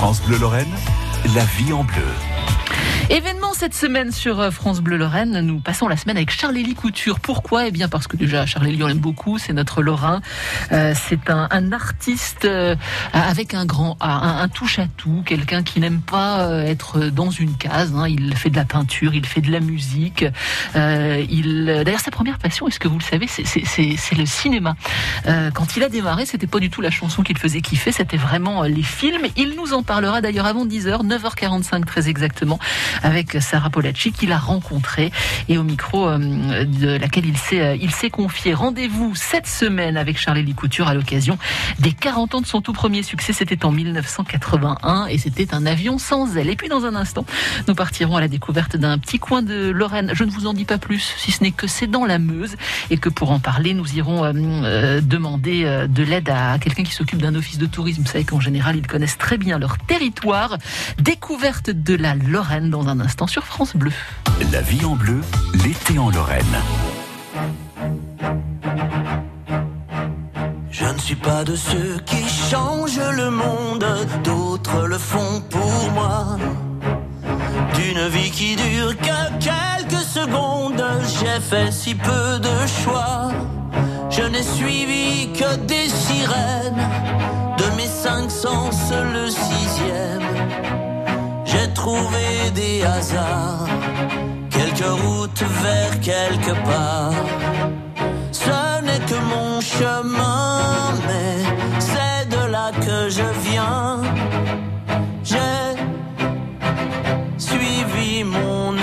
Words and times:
France 0.00 0.22
Bleu 0.22 0.38
Lorraine, 0.38 0.74
la 1.34 1.44
vie 1.44 1.74
en 1.74 1.84
bleu. 1.84 2.39
Événement 3.10 3.54
cette 3.54 3.74
semaine 3.74 4.12
sur 4.12 4.38
euh, 4.38 4.52
France 4.52 4.80
Bleu 4.80 4.96
Lorraine. 4.96 5.40
Nous 5.40 5.58
passons 5.58 5.88
la 5.88 5.96
semaine 5.96 6.16
avec 6.16 6.30
Charlélie 6.30 6.76
Couture. 6.76 7.18
Pourquoi? 7.18 7.66
Eh 7.66 7.72
bien 7.72 7.88
parce 7.88 8.06
que 8.06 8.16
déjà 8.16 8.46
Charlélie 8.46 8.80
on 8.84 8.86
l'aime 8.86 8.98
beaucoup, 8.98 9.36
c'est 9.36 9.52
notre 9.52 9.82
Lorrain. 9.82 10.20
Euh, 10.70 10.94
c'est 10.94 11.28
un, 11.28 11.48
un, 11.50 11.72
artiste 11.72 12.44
euh, 12.44 12.76
avec 13.12 13.52
un 13.52 13.66
grand 13.66 13.96
A, 13.98 14.12
un, 14.12 14.42
un 14.42 14.48
touche 14.48 14.78
à 14.78 14.86
tout, 14.96 15.24
quelqu'un 15.26 15.64
qui 15.64 15.80
n'aime 15.80 16.00
pas 16.00 16.42
euh, 16.42 16.62
être 16.62 17.00
dans 17.06 17.30
une 17.30 17.56
case. 17.56 17.92
Hein. 17.96 18.06
Il 18.06 18.36
fait 18.36 18.48
de 18.48 18.54
la 18.54 18.64
peinture, 18.64 19.12
il 19.12 19.26
fait 19.26 19.40
de 19.40 19.50
la 19.50 19.58
musique. 19.58 20.24
Euh, 20.76 21.24
il 21.28 21.64
d'ailleurs 21.84 21.98
sa 21.98 22.12
première 22.12 22.38
passion, 22.38 22.68
est-ce 22.68 22.78
que 22.78 22.86
vous 22.86 22.98
le 22.98 23.04
savez, 23.04 23.26
c'est 23.26 24.14
le 24.16 24.26
cinéma. 24.26 24.76
quand 25.52 25.76
il 25.76 25.82
a 25.82 25.88
démarré, 25.88 26.26
c'était 26.26 26.46
pas 26.46 26.60
du 26.60 26.70
tout 26.70 26.80
la 26.80 26.92
chanson 26.92 27.24
qu'il 27.24 27.38
faisait 27.38 27.60
kiffer, 27.60 27.90
c'était 27.90 28.16
vraiment 28.16 28.62
les 28.62 28.84
films. 28.84 29.26
Il 29.36 29.56
nous 29.56 29.72
en 29.72 29.82
parlera 29.82 30.20
d'ailleurs 30.20 30.46
avant 30.46 30.64
10h, 30.64 31.04
9h45 31.04 31.84
très 31.86 32.08
exactement 32.08 32.60
avec 33.02 33.40
Sarah 33.40 33.70
Polacci 33.70 34.12
qu'il 34.12 34.32
a 34.32 34.38
rencontrée 34.38 35.12
et 35.48 35.58
au 35.58 35.62
micro 35.62 36.08
euh, 36.08 36.64
de 36.64 36.96
laquelle 36.96 37.26
il 37.26 37.36
s'est 37.36 37.60
euh, 37.60 37.76
il 37.80 37.90
s'est 37.90 38.10
confié. 38.10 38.54
Rendez-vous 38.54 39.14
cette 39.14 39.46
semaine 39.46 39.96
avec 39.96 40.18
Charlie 40.18 40.54
Couture 40.54 40.88
à 40.88 40.94
l'occasion 40.94 41.38
des 41.78 41.92
40 41.92 42.34
ans 42.34 42.40
de 42.40 42.46
son 42.46 42.60
tout 42.60 42.72
premier 42.72 43.02
succès. 43.02 43.32
C'était 43.32 43.64
en 43.64 43.72
1981 43.72 45.06
et 45.06 45.18
c'était 45.18 45.54
un 45.54 45.66
avion 45.66 45.98
sans 45.98 46.36
aile. 46.36 46.48
Et 46.48 46.56
puis 46.56 46.68
dans 46.68 46.84
un 46.84 46.94
instant, 46.94 47.24
nous 47.68 47.74
partirons 47.74 48.16
à 48.16 48.20
la 48.20 48.28
découverte 48.28 48.76
d'un 48.76 48.98
petit 48.98 49.18
coin 49.18 49.42
de 49.42 49.70
Lorraine. 49.70 50.10
Je 50.14 50.24
ne 50.24 50.30
vous 50.30 50.46
en 50.46 50.52
dis 50.52 50.64
pas 50.64 50.78
plus, 50.78 51.14
si 51.16 51.32
ce 51.32 51.42
n'est 51.42 51.50
que 51.50 51.66
c'est 51.66 51.86
dans 51.86 52.04
la 52.04 52.18
Meuse 52.18 52.56
et 52.90 52.98
que 52.98 53.08
pour 53.08 53.30
en 53.30 53.38
parler, 53.38 53.74
nous 53.74 53.94
irons 53.94 54.24
euh, 54.24 55.00
demander 55.00 55.86
de 55.88 56.02
l'aide 56.02 56.28
à 56.28 56.58
quelqu'un 56.58 56.82
qui 56.82 56.92
s'occupe 56.92 57.20
d'un 57.20 57.34
office 57.34 57.58
de 57.58 57.66
tourisme. 57.66 58.02
Vous 58.02 58.08
savez 58.08 58.24
qu'en 58.24 58.40
général, 58.40 58.76
ils 58.76 58.86
connaissent 58.86 59.18
très 59.18 59.38
bien 59.38 59.58
leur 59.58 59.78
territoire. 59.78 60.58
Découverte 60.98 61.70
de 61.70 61.94
la 61.94 62.14
Lorraine 62.14 62.70
dans 62.70 62.88
un 62.88 62.89
un 62.90 63.00
instant 63.00 63.28
sur 63.28 63.44
France 63.46 63.76
Bleu. 63.76 63.92
La 64.52 64.60
vie 64.62 64.84
en 64.84 64.96
bleu, 64.96 65.20
l'été 65.64 65.98
en 65.98 66.10
Lorraine. 66.10 66.56
Je 70.70 70.84
ne 70.84 70.98
suis 70.98 71.14
pas 71.14 71.44
de 71.44 71.54
ceux 71.54 71.98
qui 72.04 72.28
changent 72.28 73.10
le 73.12 73.30
monde, 73.30 73.86
d'autres 74.24 74.86
le 74.86 74.98
font 74.98 75.40
pour 75.50 75.92
moi. 75.92 76.36
D'une 77.74 78.08
vie 78.08 78.30
qui 78.32 78.56
dure 78.56 78.96
que 78.96 79.20
quelques 79.38 80.02
secondes, 80.02 80.84
j'ai 81.20 81.40
fait 81.40 81.70
si 81.70 81.94
peu 81.94 82.40
de 82.40 82.66
choix. 82.82 83.30
Je 84.10 84.22
n'ai 84.22 84.42
suivi 84.42 85.32
que 85.32 85.56
des 85.66 85.88
sirènes, 85.88 86.88
de 87.56 87.76
mes 87.76 87.86
cinq 87.86 88.30
sens 88.30 88.92
le 89.14 89.28
sixième 89.30 90.79
j'ai 91.50 91.72
trouvé 91.74 92.50
des 92.54 92.82
hasards, 92.84 93.66
quelques 94.50 94.92
routes 95.02 95.44
vers 95.62 96.00
quelque 96.00 96.52
part. 96.64 97.24
Ce 98.30 98.80
n'est 98.82 99.04
que 99.10 99.18
mon 99.34 99.60
chemin, 99.60 100.94
mais 101.08 101.32
c'est 101.78 102.28
de 102.28 102.42
là 102.54 102.70
que 102.86 103.08
je 103.08 103.26
viens. 103.46 104.00
J'ai 105.24 105.66
suivi 107.36 108.24
mon 108.24 108.74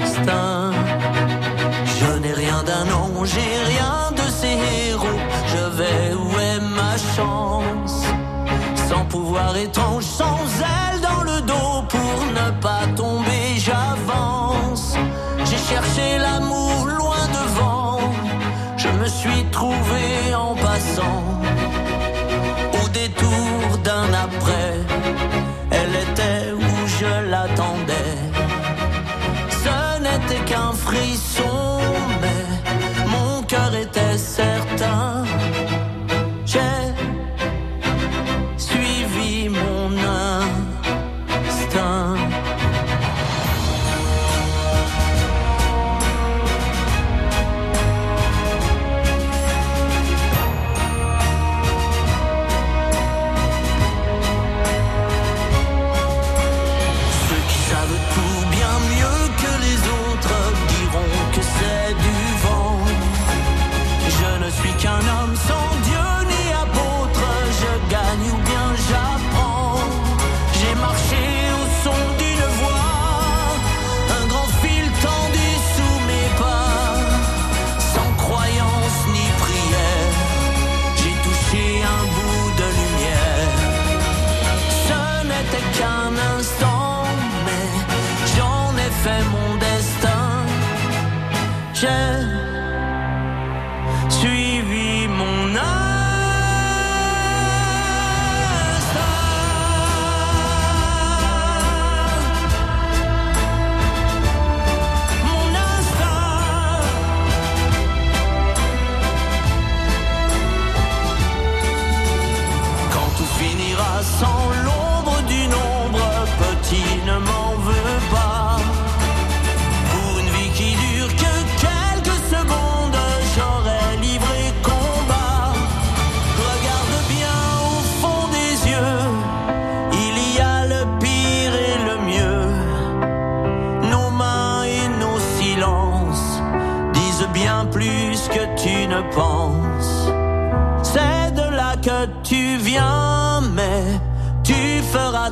instinct. 0.00 0.72
Je 2.00 2.18
n'ai 2.22 2.32
rien 2.32 2.62
d'un 2.68 2.86
ange, 3.02 3.28
j'ai 3.34 3.54
rien 3.74 3.96
de 4.20 4.26
ces 4.40 4.56
héros. 4.88 5.20
Je 5.52 5.64
vais 5.78 6.14
où 6.14 6.30
est 6.38 6.60
ma 6.78 6.94
chance? 7.14 7.96
Sans 8.88 9.04
pouvoir 9.04 9.56
étrange, 9.56 10.04
sans 10.04 10.37
J'ai 15.68 15.74
cherché 15.74 16.18
l'amour 16.18 16.86
loin 16.86 17.28
devant, 17.28 18.00
je 18.78 18.88
me 18.88 19.06
suis 19.06 19.44
trouvé 19.50 20.34
en 20.34 20.54
passant. 20.54 21.37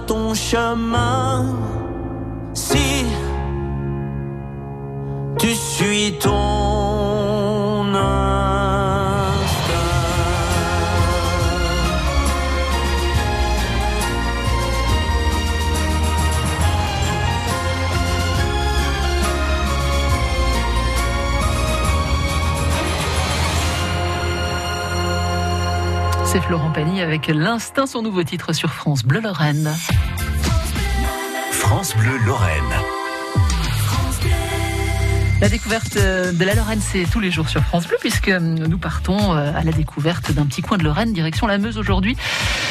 Ton 0.07 0.35
chemin. 0.35 1.47
Si 2.55 3.05
tu 5.39 5.55
suis 5.55 6.19
ton 6.19 6.56
C'est 26.27 26.41
Florent 26.41 26.73
Pagny 26.73 27.01
avec 27.03 27.29
l'instinct, 27.29 27.87
son 27.87 28.03
nouveau 28.03 28.25
titre 28.25 28.53
sur 28.53 28.73
France 28.73 29.05
Bleu 29.05 29.21
Lorraine. 29.21 29.73
France 31.53 31.97
Bleu 31.97 32.19
Lorraine. 32.27 32.63
La 35.41 35.49
découverte 35.49 35.97
euh, 35.97 36.33
de 36.33 36.45
la 36.45 36.55
Lorraine, 36.55 36.81
c'est 36.81 37.05
tous 37.05 37.21
les 37.21 37.31
jours 37.31 37.49
sur 37.49 37.61
France 37.63 37.87
Bleu, 37.87 37.97
puisque 38.01 38.29
euh, 38.29 38.41
nous 38.41 38.79
partons 38.79 39.37
euh, 39.37 39.53
à 39.55 39.63
la 39.63 39.71
découverte 39.71 40.33
d'un 40.33 40.47
petit 40.47 40.63
coin 40.63 40.79
de 40.79 40.83
Lorraine, 40.83 41.13
direction 41.13 41.47
la 41.47 41.59
Meuse 41.59 41.79
aujourd'hui, 41.79 42.17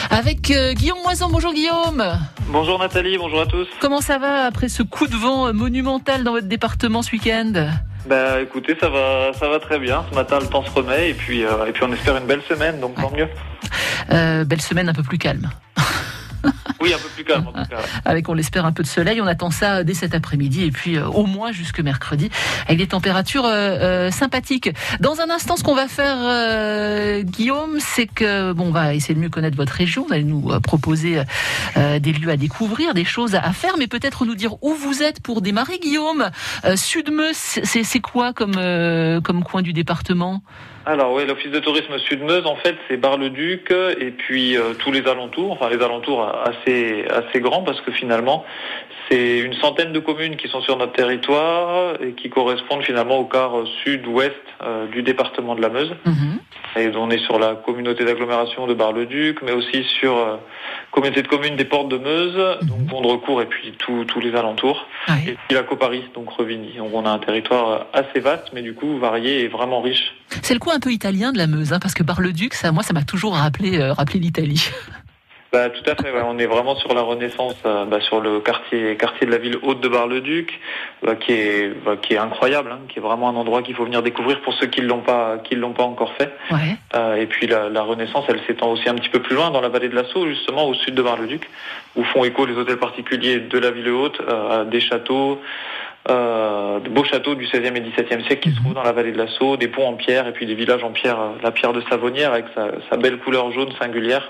avec 0.10 0.52
Guillaume 0.74 1.00
Moison. 1.06 1.30
Bonjour 1.32 1.54
Guillaume. 1.54 2.04
Bonjour 2.50 2.78
Nathalie, 2.78 3.18
bonjour 3.18 3.40
à 3.40 3.46
tous. 3.46 3.68
Comment 3.80 4.02
ça 4.02 4.18
va 4.18 4.46
après 4.46 4.68
ce 4.68 4.84
coup 4.84 5.08
de 5.08 5.16
vent 5.16 5.54
monumental 5.54 6.26
dans 6.26 6.34
votre 6.34 6.48
département 6.48 7.02
ce 7.02 7.12
week-end? 7.12 7.70
Bah 8.08 8.42
écoutez, 8.42 8.76
ça 8.80 8.90
va, 8.90 9.34
ça 9.34 9.48
va 9.50 9.60
très 9.60 9.80
bien. 9.80 10.06
Ce 10.10 10.16
matin, 10.16 10.40
le 10.40 10.48
temps 10.48 10.64
se 10.64 10.72
remet 10.72 11.12
et 11.12 11.14
puis, 11.14 11.42
et 11.42 11.72
puis 11.74 11.84
on 11.84 11.92
espère 11.92 12.18
une 12.18 12.26
belle 12.26 12.44
semaine, 12.44 12.80
donc 12.80 12.96
tant 12.96 13.12
mieux. 13.12 13.28
belle 14.46 14.62
semaine 14.62 14.90
un 14.90 14.94
peu 14.94 15.04
plus 15.04 15.18
calme. 15.18 15.50
Oui, 16.82 16.94
un 16.94 16.98
peu 16.98 17.10
plus 17.10 17.24
calme 17.24 17.48
en 17.48 17.52
tout 17.52 17.70
cas. 17.70 17.80
Avec, 18.04 18.28
on 18.30 18.34
l'espère, 18.34 18.66
un 18.66 18.72
peu 18.72 18.84
de 18.84 18.88
soleil. 18.88 19.22
On 19.22 19.28
attend 19.28 19.50
ça 19.50 19.84
dès 19.84 19.94
cet 19.94 20.14
après-midi 20.14 20.66
et 20.66 20.72
puis 20.72 20.98
euh, 20.98 21.08
au 21.08 21.26
moins 21.26 21.52
jusque 21.52 21.80
mercredi 21.80 22.30
avec 22.66 22.78
des 22.78 22.88
températures 22.88 23.46
euh, 23.46 23.50
euh, 23.50 24.12
sympathiques. 24.12 24.70
Dans 25.00 25.22
un 25.22 25.30
instant, 25.30 25.56
ce 25.56 25.64
qu'on 25.64 25.76
va 25.76 25.88
faire, 25.88 27.24
Guillaume, 27.24 27.78
c'est 27.80 28.08
que 28.08 28.52
bon, 28.52 28.68
on 28.68 28.72
va 28.72 28.94
essayer 28.94 29.16
de 29.16 29.20
mieux 29.20 29.30
connaître 29.30 29.58
votre 29.58 29.74
région. 29.74 30.06
Vous 30.08 30.14
allez 30.14 30.24
nous 30.24 30.52
proposer 30.62 31.22
des 31.76 32.12
lieux 32.12 32.30
à 32.30 32.38
découvrir, 32.38 32.94
des 32.94 33.06
choses 33.06 33.36
à 33.36 33.52
faire, 33.54 33.76
mais 33.78 33.88
peut-être 33.88 34.26
nous 34.26 34.36
dire 34.36 34.62
où 34.62 34.74
vous 34.74 35.02
êtes 35.02 35.22
pour 35.22 35.42
démarrer, 35.42 35.80
Guillaume. 35.80 36.30
Sud-Meuse, 36.76 37.36
c'est 37.36 38.00
quoi 38.00 38.34
comme 38.34 38.56
comme 39.24 39.44
coin 39.44 39.62
du 39.62 39.74
département? 39.74 40.44
Alors 40.88 41.14
oui, 41.14 41.26
l'office 41.26 41.52
de 41.52 41.60
tourisme 41.60 41.98
Sud-Meuse, 41.98 42.46
en 42.46 42.56
fait, 42.58 42.76
c'est 42.88 42.98
Bar-le-Duc 42.98 43.72
et 44.00 44.12
puis 44.12 44.56
euh, 44.56 44.76
tous 44.78 44.92
les 44.92 45.08
alentours, 45.08 45.52
enfin 45.52 45.68
les 45.68 45.84
alentours 45.84 46.22
assez 46.44 47.06
assez 47.10 47.40
grands 47.40 47.64
parce 47.64 47.82
que 47.82 47.92
finalement, 47.92 48.46
c'est 49.10 49.40
une 49.40 49.54
centaine 49.54 49.94
de 49.94 50.00
communes 50.00 50.36
qui 50.36 50.48
sont 50.48 50.62
sur 50.62 50.78
notre 50.78 50.94
territoire 50.94 52.02
et 52.02 52.14
qui 52.14 52.30
correspondent 52.30 52.84
finalement 52.84 53.18
au 53.18 53.26
quart 53.26 53.54
sud-ouest 53.84 54.34
euh, 54.64 54.88
du 54.88 55.04
département 55.04 55.56
de 55.56 55.62
la 55.62 55.70
Meuse. 55.70 55.96
Mhm. 56.06 56.40
Et 56.78 56.92
on 56.96 57.10
est 57.10 57.24
sur 57.24 57.40
la 57.40 57.56
communauté 57.56 58.04
d'agglomération 58.04 58.68
de 58.68 58.74
Bar-le-Duc, 58.74 59.42
mais 59.44 59.52
aussi 59.52 59.84
sur 60.00 60.18
euh, 60.18 60.38
communauté 60.92 61.22
de 61.22 61.28
communes 61.28 61.56
des 61.56 61.66
Portes 61.66 61.90
de 61.90 61.98
Meuse, 61.98 62.58
mhm. 62.62 62.68
donc 62.68 62.88
Pont-de-Recourt 62.88 63.42
et 63.42 63.46
puis 63.46 63.74
tous 63.78 64.20
les 64.20 64.36
alentours. 64.36 64.88
Et 65.28 65.38
puis 65.48 65.56
la 65.56 65.64
Coparis, 65.64 66.06
donc 66.16 66.30
Revigny. 66.32 66.74
Donc 66.78 66.90
on 66.94 67.06
a 67.06 67.10
un 67.10 67.20
territoire 67.20 67.88
assez 67.94 68.20
vaste, 68.20 68.50
mais 68.54 68.62
du 68.62 68.74
coup 68.74 68.98
varié 68.98 69.44
et 69.44 69.48
vraiment 69.48 69.82
riche. 69.82 70.16
C'est 70.42 70.54
le 70.54 70.60
coin 70.60 70.76
un 70.76 70.80
peu 70.80 70.92
italien 70.92 71.32
de 71.32 71.38
la 71.38 71.48
Meuse, 71.48 71.74
hein, 71.74 71.80
parce 71.80 71.94
que 71.94 72.04
Bar-le-Duc, 72.04 72.54
ça, 72.54 72.72
moi, 72.72 72.84
ça 72.84 72.94
m'a 72.94 73.04
toujours 73.04 73.36
rappelé, 73.36 73.80
euh, 73.80 73.94
rappelé 73.94 74.20
l'Italie. 74.20 74.70
Bah, 75.56 75.70
tout 75.70 75.90
à 75.90 75.96
fait, 75.96 76.12
on 76.22 76.38
est 76.38 76.48
vraiment 76.48 76.76
sur 76.76 76.94
la 76.94 77.02
renaissance, 77.02 77.56
euh, 77.66 77.86
bah, 77.86 78.02
sur 78.02 78.20
le 78.20 78.42
quartier, 78.42 78.98
quartier 78.98 79.26
de 79.26 79.32
la 79.32 79.38
ville 79.38 79.58
haute 79.62 79.80
de 79.80 79.88
Bar-le-Duc, 79.88 80.60
bah, 81.02 81.16
qui, 81.16 81.32
est, 81.32 81.72
qui 82.02 82.14
est 82.14 82.18
incroyable, 82.18 82.74
hein, 82.74 82.80
qui 82.90 83.00
est 83.00 83.02
vraiment 83.02 83.30
un 83.30 83.36
endroit 83.38 83.62
qu'il 83.62 83.74
faut 83.74 83.86
venir 83.86 84.04
découvrir 84.04 84.42
pour 84.42 84.54
ceux 84.56 84.68
qui 84.68 84.82
ne 84.82 84.88
l'ont 84.88 85.00
pas, 85.00 85.38
qui 85.38 85.56
l'ont 85.56 85.72
pas 85.72 85.84
encore 85.84 86.12
fait. 86.16 86.34
Ouais. 86.52 86.76
Euh, 86.94 87.16
et 87.16 87.26
puis 87.26 87.48
la, 87.48 87.70
la, 87.70 87.84
renaissance, 87.84 88.26
elle 88.28 88.42
s'étend 88.46 88.70
aussi 88.70 88.90
un 88.90 88.96
petit 88.96 89.08
peu 89.08 89.22
plus 89.22 89.34
loin 89.34 89.50
dans 89.50 89.62
la 89.62 89.70
vallée 89.70 89.88
de 89.88 89.96
la 89.96 90.04
Sceau, 90.04 90.28
justement 90.28 90.68
au 90.68 90.74
sud 90.74 90.94
de 90.94 91.02
Bar-le-Duc, 91.02 91.50
où 91.96 92.04
font 92.04 92.26
écho 92.26 92.46
les 92.46 92.58
hôtels 92.58 92.76
particuliers 92.76 93.40
de 93.40 93.58
la 93.58 93.72
ville 93.72 93.90
haute, 93.92 94.20
euh, 94.28 94.66
des 94.66 94.82
châteaux, 94.82 95.40
euh, 96.10 96.82
de 96.82 96.90
beaux 96.90 97.06
châteaux 97.06 97.36
du 97.36 97.46
16e 97.46 97.78
et 97.78 97.80
17e 97.80 98.28
siècle 98.28 98.42
qui 98.42 98.50
se 98.50 98.56
mhm. 98.56 98.62
trouvent 98.62 98.74
dans 98.74 98.84
la 98.84 98.92
vallée 98.92 99.14
de 99.14 99.18
la 99.18 99.28
Sceau, 99.28 99.56
des 99.56 99.70
ponts 99.70 99.88
en 99.88 99.94
pierre 99.94 100.28
et 100.28 100.34
puis 100.34 100.46
des 100.46 100.56
villages 100.56 100.84
en 100.84 100.92
pierre, 100.92 101.18
la 101.42 101.52
pierre 101.52 101.72
de 101.72 101.82
Savonnière 101.90 102.34
avec 102.34 102.48
sa, 102.54 102.72
sa 102.90 102.98
belle 102.98 103.20
couleur 103.20 103.54
jaune 103.54 103.72
singulière. 103.80 104.30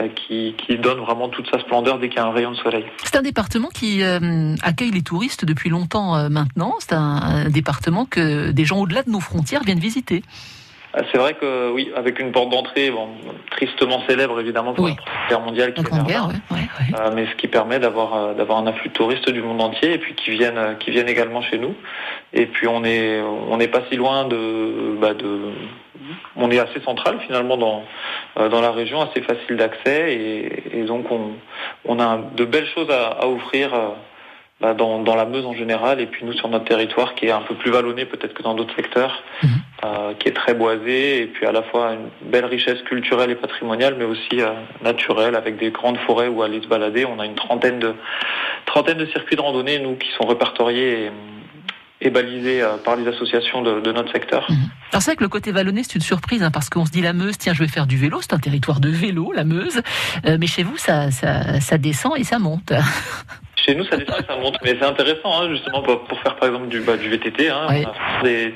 Euh, 0.00 0.08
qui, 0.08 0.56
qui, 0.58 0.76
donne 0.76 0.98
vraiment 0.98 1.28
toute 1.28 1.48
sa 1.48 1.60
splendeur 1.60 2.00
dès 2.00 2.08
qu'il 2.08 2.16
y 2.16 2.20
a 2.20 2.26
un 2.26 2.32
rayon 2.32 2.50
de 2.50 2.56
soleil. 2.56 2.84
C'est 3.04 3.14
un 3.14 3.22
département 3.22 3.68
qui 3.68 4.02
euh, 4.02 4.56
accueille 4.64 4.90
les 4.90 5.02
touristes 5.02 5.44
depuis 5.44 5.70
longtemps 5.70 6.16
euh, 6.16 6.28
maintenant. 6.28 6.74
C'est 6.80 6.94
un, 6.94 7.48
département 7.48 8.04
que 8.04 8.50
des 8.50 8.64
gens 8.64 8.80
au-delà 8.80 9.04
de 9.04 9.10
nos 9.10 9.20
frontières 9.20 9.62
viennent 9.62 9.78
visiter. 9.78 10.24
Ah, 10.94 11.02
c'est 11.12 11.18
vrai 11.18 11.34
que 11.34 11.70
oui, 11.70 11.92
avec 11.94 12.18
une 12.18 12.32
porte 12.32 12.50
d'entrée 12.50 12.90
bon, 12.90 13.06
tristement 13.52 14.02
célèbre 14.08 14.40
évidemment 14.40 14.74
pour 14.74 14.88
la 14.88 14.96
guerre 15.28 15.40
mondiale 15.40 15.74
qui 15.74 15.82
est 15.82 16.06
guerre, 16.06 16.28
mais 17.14 17.26
ce 17.26 17.36
qui 17.36 17.46
permet 17.46 17.78
d'avoir 17.78 18.34
d'avoir 18.34 18.58
un 18.58 18.66
afflux 18.66 18.88
de 18.88 18.94
touristes 18.94 19.30
du 19.30 19.42
monde 19.42 19.60
entier 19.60 19.92
et 19.92 19.98
puis 19.98 20.16
qui 20.16 20.30
viennent 20.30 20.76
qui 20.80 20.90
viennent 20.90 21.08
également 21.08 21.42
chez 21.42 21.58
nous. 21.58 21.74
Et 22.32 22.46
puis 22.46 22.66
on 22.66 22.82
est 22.82 23.20
on 23.20 23.56
n'est 23.58 23.68
pas 23.68 23.82
si 23.90 23.96
loin 23.96 24.24
de 24.26 24.96
bah, 25.00 25.14
de 25.14 25.52
on 26.36 26.50
est 26.50 26.58
assez 26.58 26.80
central 26.80 27.18
finalement 27.20 27.56
dans, 27.56 27.84
euh, 28.38 28.48
dans 28.48 28.60
la 28.60 28.70
région, 28.70 29.00
assez 29.00 29.22
facile 29.22 29.56
d'accès 29.56 30.14
et, 30.72 30.82
donc 30.84 31.10
on, 31.10 31.32
on, 31.84 32.00
a 32.00 32.18
de 32.36 32.44
belles 32.44 32.68
choses 32.68 32.90
à, 32.90 33.26
offrir 33.26 33.74
euh, 33.74 33.88
bah, 34.60 34.74
dans, 34.74 35.00
dans, 35.00 35.14
la 35.14 35.24
Meuse 35.24 35.46
en 35.46 35.54
général 35.54 36.00
et 36.00 36.06
puis 36.06 36.24
nous 36.24 36.32
sur 36.32 36.48
notre 36.48 36.64
territoire 36.64 37.14
qui 37.14 37.26
est 37.26 37.30
un 37.30 37.40
peu 37.40 37.54
plus 37.54 37.70
vallonné 37.70 38.04
peut-être 38.04 38.34
que 38.34 38.42
dans 38.42 38.54
d'autres 38.54 38.74
secteurs, 38.76 39.22
mhm. 39.42 39.50
euh, 39.84 40.14
qui 40.18 40.28
est 40.28 40.32
très 40.32 40.54
boisé 40.54 41.22
et 41.22 41.26
puis 41.26 41.46
à 41.46 41.52
la 41.52 41.62
fois 41.62 41.92
une 41.92 42.30
belle 42.30 42.46
richesse 42.46 42.82
culturelle 42.82 43.30
et 43.30 43.36
patrimoniale 43.36 43.94
mais 43.98 44.04
aussi 44.04 44.40
naturelle 44.82 45.34
avec 45.34 45.56
des 45.56 45.70
grandes 45.70 45.98
forêts 45.98 46.28
où 46.28 46.42
aller 46.42 46.60
se 46.60 46.68
balader. 46.68 47.04
On 47.04 47.18
a 47.18 47.26
une 47.26 47.34
trentaine 47.34 47.78
de, 47.78 47.94
trentaine 48.66 48.98
de 48.98 49.06
circuits 49.06 49.36
de 49.36 49.42
randonnée 49.42 49.78
nous 49.78 49.96
qui 49.96 50.10
sont 50.12 50.26
répertoriés. 50.26 51.06
Et, 51.06 51.10
et 52.04 52.10
balisé 52.10 52.62
euh, 52.62 52.76
par 52.76 52.96
les 52.96 53.08
associations 53.08 53.62
de, 53.62 53.92
notre 53.92 54.12
secteur. 54.12 54.46
Mhm. 54.48 54.56
Alors 54.92 55.02
c'est 55.02 55.10
vrai 55.10 55.16
que 55.16 55.24
le 55.24 55.28
côté 55.28 55.50
vallonné, 55.50 55.82
c'est 55.82 55.96
une 55.96 56.02
surprise, 56.02 56.42
hein, 56.42 56.50
parce 56.52 56.68
qu'on 56.68 56.84
se 56.84 56.92
dit 56.92 57.02
la 57.02 57.14
Meuse, 57.14 57.38
tiens, 57.38 57.54
je 57.54 57.60
vais 57.60 57.68
faire 57.68 57.86
du 57.86 57.96
vélo, 57.96 58.20
c'est 58.20 58.34
un 58.34 58.38
territoire 58.38 58.78
de 58.78 58.90
vélo, 58.90 59.32
la 59.32 59.44
Meuse, 59.44 59.80
euh, 60.26 60.36
mais 60.38 60.46
chez 60.46 60.62
vous, 60.62 60.76
ça, 60.76 61.10
ça, 61.10 61.78
descend 61.78 62.12
et 62.16 62.24
ça 62.24 62.38
monte. 62.38 62.72
Chez 63.56 63.74
nous, 63.74 63.84
ça 63.86 63.96
descend 63.96 64.20
et 64.20 64.26
ça 64.26 64.36
monte, 64.36 64.58
mais 64.62 64.76
c'est 64.78 64.84
intéressant, 64.84 65.40
hein, 65.40 65.48
justement, 65.48 65.80
pour 65.80 66.20
faire 66.20 66.36
par 66.36 66.48
exemple 66.48 66.68
du, 66.68 66.80
bah, 66.80 66.98
du 66.98 67.08
VTT, 67.08 67.48
hein, 67.48 67.66
on 67.70 67.72
a 67.72 68.22
des, 68.22 68.54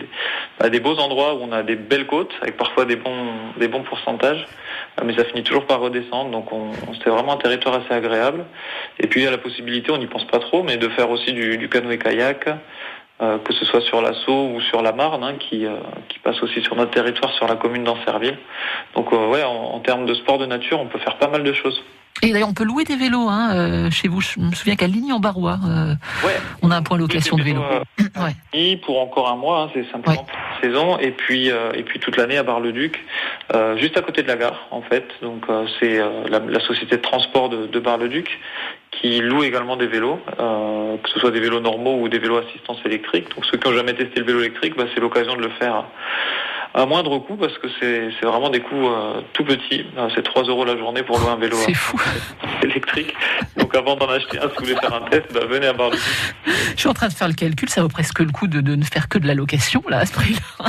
bah, 0.60 0.68
des, 0.68 0.80
beaux 0.80 0.98
endroits 0.98 1.34
où 1.34 1.38
on 1.40 1.50
a 1.50 1.62
des 1.62 1.76
belles 1.76 2.06
côtes, 2.06 2.32
avec 2.42 2.58
parfois 2.58 2.84
des 2.84 2.96
bons, 2.96 3.32
des 3.58 3.68
bons 3.68 3.84
pourcentages, 3.84 4.46
euh, 5.00 5.04
mais 5.06 5.16
ça 5.16 5.24
finit 5.24 5.44
toujours 5.44 5.66
par 5.66 5.80
redescendre, 5.80 6.30
donc 6.30 6.52
on, 6.52 6.72
c'est 7.02 7.08
vraiment 7.08 7.32
un 7.32 7.38
territoire 7.38 7.76
assez 7.76 7.94
agréable. 7.94 8.44
Et 9.00 9.06
puis 9.06 9.22
il 9.22 9.24
y 9.24 9.26
a 9.26 9.30
la 9.30 9.38
possibilité, 9.38 9.90
on 9.92 9.98
n'y 9.98 10.08
pense 10.08 10.26
pas 10.26 10.40
trop, 10.40 10.62
mais 10.62 10.76
de 10.76 10.90
faire 10.90 11.08
aussi 11.10 11.32
du, 11.32 11.56
du 11.56 11.70
canoë-kayak, 11.70 12.50
euh, 13.20 13.38
que 13.38 13.52
ce 13.52 13.64
soit 13.64 13.80
sur 13.80 14.00
l'Assaut 14.00 14.50
ou 14.54 14.60
sur 14.60 14.80
la 14.80 14.92
Marne, 14.92 15.24
hein, 15.24 15.34
qui, 15.40 15.66
euh, 15.66 15.76
qui 16.08 16.20
passe 16.20 16.40
aussi 16.42 16.62
sur 16.62 16.76
notre 16.76 16.92
territoire, 16.92 17.32
sur 17.32 17.48
la 17.48 17.56
commune 17.56 17.82
d'Ancerville. 17.82 18.38
Donc 18.94 19.12
euh, 19.12 19.26
ouais, 19.26 19.42
en, 19.42 19.80
termes 19.80 20.06
de 20.06 20.14
sport 20.14 20.38
de 20.38 20.46
nature, 20.46 20.80
on 20.80 20.86
peut 20.86 21.00
faire 21.00 21.16
pas 21.18 21.26
mal 21.26 21.42
de 21.42 21.52
choses. 21.52 21.82
Et 22.22 22.32
d'ailleurs, 22.32 22.48
on 22.48 22.54
peut 22.54 22.64
louer 22.64 22.84
des 22.84 22.96
vélos 22.96 23.28
hein, 23.28 23.90
chez 23.90 24.08
vous. 24.08 24.20
Je 24.20 24.40
me 24.40 24.54
souviens 24.54 24.76
qu'à 24.76 24.86
Ligny-en-Barrois, 24.86 25.58
ouais, 26.24 26.36
on 26.62 26.70
a 26.70 26.76
un 26.76 26.82
point 26.82 26.96
de 26.96 27.02
location 27.02 27.36
de 27.36 27.42
vélos. 27.42 27.62
ouais. 28.52 28.76
Pour 28.76 29.00
encore 29.00 29.28
un 29.28 29.36
mois, 29.36 29.62
hein, 29.62 29.70
c'est 29.74 29.90
simplement 29.90 30.24
pour 30.24 30.38
la 30.54 30.60
saison. 30.60 30.98
Et 30.98 31.10
puis, 31.10 31.48
et 31.48 31.82
puis 31.82 32.00
toute 32.00 32.16
l'année 32.16 32.38
à 32.38 32.42
Bar-le-Duc, 32.42 33.04
juste 33.76 33.96
à 33.96 34.02
côté 34.02 34.22
de 34.22 34.28
la 34.28 34.36
gare, 34.36 34.66
en 34.70 34.82
fait. 34.82 35.06
Donc 35.22 35.46
c'est 35.78 35.98
la, 36.28 36.38
la, 36.38 36.60
société 36.60 36.96
de 36.96 37.02
transport 37.02 37.48
de, 37.48 37.66
de 37.66 37.78
Bar-le-Duc 37.78 38.38
qui 39.00 39.20
louent 39.20 39.44
également 39.44 39.76
des 39.76 39.86
vélos, 39.86 40.18
euh, 40.40 40.96
que 40.96 41.08
ce 41.10 41.20
soit 41.20 41.30
des 41.30 41.40
vélos 41.40 41.60
normaux 41.60 42.00
ou 42.00 42.08
des 42.08 42.18
vélos 42.18 42.38
assistance 42.38 42.78
électrique. 42.84 43.28
Donc 43.34 43.44
ceux 43.46 43.58
qui 43.58 43.68
n'ont 43.68 43.76
jamais 43.76 43.94
testé 43.94 44.20
le 44.20 44.26
vélo 44.26 44.40
électrique, 44.40 44.76
bah, 44.76 44.84
c'est 44.94 45.00
l'occasion 45.00 45.36
de 45.36 45.42
le 45.42 45.50
faire 45.50 45.84
à 46.78 46.86
moindre 46.86 47.18
coût 47.18 47.36
parce 47.36 47.58
que 47.58 47.66
c'est 47.80 48.24
vraiment 48.24 48.50
des 48.50 48.60
coûts 48.60 48.86
euh, 48.86 49.20
tout 49.32 49.44
petits. 49.44 49.84
Euh, 49.96 50.08
c'est 50.14 50.22
3 50.22 50.44
euros 50.44 50.64
la 50.64 50.76
journée 50.76 51.02
pour 51.02 51.18
louer 51.18 51.30
un 51.30 51.36
vélo 51.36 51.56
électrique. 52.62 53.12
Donc 53.56 53.74
avant 53.74 53.96
d'en 53.96 54.08
acheter 54.08 54.38
un, 54.38 54.42
si 54.42 54.54
vous 54.58 54.64
voulez 54.64 54.76
faire 54.76 54.94
un 54.94 55.08
test, 55.10 55.24
bah, 55.34 55.40
venez 55.48 55.66
à 55.66 55.72
Bar 55.72 55.90
Je 56.46 56.78
suis 56.78 56.88
en 56.88 56.94
train 56.94 57.08
de 57.08 57.12
faire 57.12 57.26
le 57.26 57.34
calcul, 57.34 57.68
ça 57.68 57.82
vaut 57.82 57.88
presque 57.88 58.20
le 58.20 58.30
coup 58.30 58.46
de, 58.46 58.60
de 58.60 58.76
ne 58.76 58.84
faire 58.84 59.08
que 59.08 59.18
de 59.18 59.26
la 59.26 59.34
location 59.34 59.82
là 59.88 59.98
à 59.98 60.06
ce 60.06 60.12
prix-là. 60.12 60.68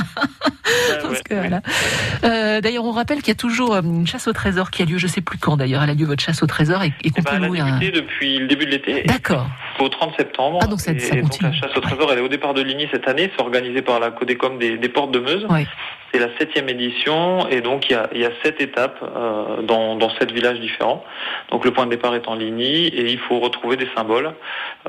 Euh, 2.24 2.60
d'ailleurs, 2.60 2.84
on 2.84 2.92
rappelle 2.92 3.18
qu'il 3.18 3.28
y 3.28 3.32
a 3.32 3.36
toujours 3.36 3.74
une 3.76 4.06
chasse 4.06 4.28
au 4.28 4.32
trésor 4.32 4.70
qui 4.70 4.82
a 4.82 4.84
lieu, 4.84 4.98
je 4.98 5.06
ne 5.06 5.10
sais 5.10 5.20
plus 5.20 5.38
quand 5.38 5.56
d'ailleurs, 5.56 5.82
elle 5.82 5.90
a 5.90 5.94
lieu 5.94 6.06
votre 6.06 6.22
chasse 6.22 6.42
au 6.42 6.46
trésor 6.46 6.82
et, 6.82 6.92
et 7.02 7.10
qu'on 7.10 7.22
peut 7.22 7.36
louer 7.36 7.60
un... 7.60 7.78
depuis 7.78 8.38
le 8.38 8.46
début 8.46 8.66
de 8.66 8.70
l'été. 8.70 9.02
D'accord. 9.04 9.46
Au 9.78 9.88
30 9.88 10.16
septembre. 10.16 10.58
Ah 10.62 10.66
donc 10.66 10.80
ça. 10.80 10.92
Donc 10.92 11.40
la 11.40 11.52
chasse 11.52 11.76
au 11.76 11.80
trésor, 11.80 12.12
elle 12.12 12.18
est 12.18 12.22
au 12.22 12.28
départ 12.28 12.54
de 12.54 12.62
Ligny 12.62 12.88
cette 12.92 13.08
année, 13.08 13.30
c'est 13.34 13.42
organisé 13.42 13.82
par 13.82 14.00
la 14.00 14.10
Codécom 14.10 14.58
des, 14.58 14.76
des 14.76 14.88
Portes 14.88 15.12
de 15.12 15.20
Meuse. 15.20 15.46
Oui. 15.48 15.66
C'est 16.12 16.18
la 16.18 16.36
septième 16.38 16.68
édition 16.68 17.48
et 17.48 17.60
donc 17.60 17.88
il 17.88 17.92
y 17.92 17.94
a, 17.94 18.08
il 18.12 18.20
y 18.20 18.24
a 18.24 18.30
sept 18.42 18.60
étapes 18.60 18.98
euh, 19.02 19.62
dans, 19.62 19.94
dans 19.94 20.10
sept 20.18 20.32
villages 20.32 20.58
différents. 20.60 21.04
Donc 21.50 21.64
le 21.64 21.70
point 21.70 21.86
de 21.86 21.90
départ 21.90 22.14
est 22.14 22.26
en 22.26 22.34
Ligny 22.34 22.86
et 22.86 23.12
il 23.12 23.18
faut 23.18 23.38
retrouver 23.38 23.76
des 23.76 23.88
symboles 23.96 24.34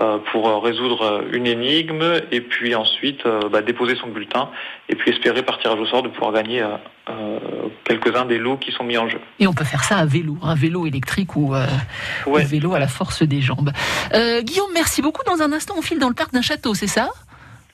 euh, 0.01 0.17
pour 0.31 0.63
résoudre 0.63 1.23
une 1.31 1.45
énigme 1.45 2.21
et 2.31 2.41
puis 2.41 2.73
ensuite 2.73 3.25
euh, 3.25 3.49
bah, 3.49 3.61
déposer 3.61 3.95
son 3.95 4.07
bulletin 4.07 4.49
et 4.89 4.95
puis 4.95 5.11
espérer 5.11 5.43
par 5.43 5.59
tirage 5.59 5.79
au 5.79 5.85
sort 5.85 6.01
de 6.01 6.09
pouvoir 6.09 6.33
gagner 6.33 6.61
euh, 6.61 7.39
quelques-uns 7.83 8.25
des 8.25 8.39
lots 8.39 8.57
qui 8.57 8.71
sont 8.71 8.83
mis 8.83 8.97
en 8.97 9.07
jeu. 9.07 9.19
Et 9.39 9.45
on 9.45 9.53
peut 9.53 9.63
faire 9.63 9.83
ça 9.83 9.97
à 9.97 10.05
vélo, 10.05 10.37
un 10.41 10.55
vélo 10.55 10.87
électrique 10.87 11.35
ou 11.35 11.53
un 11.53 12.43
vélo 12.43 12.73
à 12.73 12.79
la 12.79 12.87
force 12.87 13.21
des 13.23 13.41
jambes. 13.41 13.71
Guillaume, 14.11 14.71
merci 14.73 15.01
beaucoup. 15.01 15.23
Dans 15.25 15.41
un 15.41 15.51
instant, 15.53 15.75
on 15.77 15.81
file 15.81 15.99
dans 15.99 16.09
le 16.09 16.15
parc 16.15 16.33
d'un 16.33 16.41
château, 16.41 16.73
c'est 16.73 16.87
ça? 16.87 17.09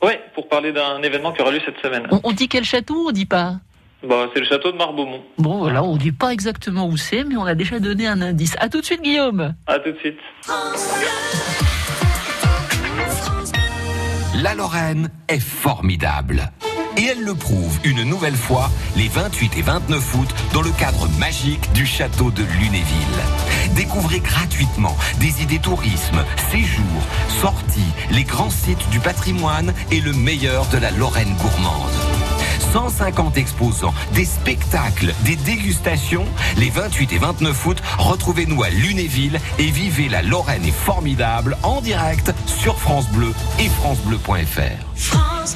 Oui, 0.04 0.14
pour 0.36 0.48
parler 0.48 0.72
d'un 0.72 1.02
événement 1.02 1.32
qui 1.32 1.42
aura 1.42 1.52
lieu 1.52 1.62
cette 1.66 1.80
semaine. 1.80 2.08
On, 2.24 2.32
dit 2.32 2.48
quel 2.48 2.64
château 2.64 3.06
ou 3.06 3.10
on 3.10 3.12
dit 3.12 3.26
pas 3.26 3.56
bah, 4.08 4.28
c'est 4.32 4.40
le 4.40 4.46
château 4.46 4.72
de 4.72 4.78
Marbeaumont. 4.78 5.24
Bon, 5.40 5.58
voilà, 5.58 5.84
on 5.84 5.98
dit 5.98 6.12
pas 6.12 6.32
exactement 6.32 6.86
où 6.88 6.98
c'est, 6.98 7.24
mais 7.24 7.36
on 7.36 7.46
a 7.46 7.56
déjà 7.56 7.80
donné 7.80 8.06
un 8.06 8.22
indice. 8.22 8.56
À 8.60 8.70
tout 8.70 8.80
de 8.80 8.86
suite, 8.86 9.02
Guillaume. 9.02 9.56
À 9.66 9.80
tout 9.80 9.92
de 9.92 9.98
suite. 9.98 10.20
la 14.44 14.54
Lorraine 14.54 15.10
est 15.28 15.40
formidable. 15.40 16.52
Et 16.98 17.06
elle 17.06 17.24
le 17.24 17.36
prouve 17.36 17.80
une 17.84 18.04
nouvelle 18.04 18.36
fois 18.36 18.72
les 18.96 19.08
28 19.08 19.58
et 19.58 19.62
29 19.62 20.16
août 20.16 20.30
dans 20.52 20.64
le 20.64 20.72
cadre 20.72 21.08
magique 21.20 21.72
du 21.74 21.86
château 21.86 22.32
de 22.32 22.44
Lunéville. 22.44 22.84
Découvrez 23.76 24.20
gratuitement 24.20 24.98
des 25.20 25.44
idées 25.44 25.60
tourisme, 25.60 26.26
séjours, 26.52 27.04
sorties, 27.40 27.94
les 28.10 28.24
grands 28.24 28.50
sites 28.50 28.90
du 28.90 29.00
patrimoine 29.00 29.74
et 29.92 30.02
le 30.02 30.12
meilleur 30.12 30.66
de 30.68 30.80
la 30.80 30.90
Lorraine 30.90 31.36
gourmande. 31.36 31.92
150 32.74 33.38
exposants, 33.38 33.94
des 34.14 34.26
spectacles, 34.26 35.14
des 35.24 35.36
dégustations. 35.36 36.26
Les 36.58 36.72
28 36.72 37.14
et 37.14 37.20
29 37.20 37.66
août, 37.68 37.78
retrouvez-nous 38.00 38.64
à 38.64 38.70
Lunéville 38.70 39.40
et 39.60 39.70
vivez 39.70 40.10
la 40.10 40.24
Lorraine 40.24 40.66
est 40.66 40.72
formidable 40.72 41.58
en 41.62 41.80
direct 41.80 42.34
sur 42.48 42.80
France 42.80 43.08
Bleu 43.10 43.34
et 43.60 43.70
francebleu.fr. 43.70 44.86
France. 44.96 45.56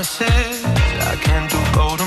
Promises. 0.00 0.64
I 0.64 1.16
can't 1.16 1.50
do 1.50 1.58
golden 1.74 1.99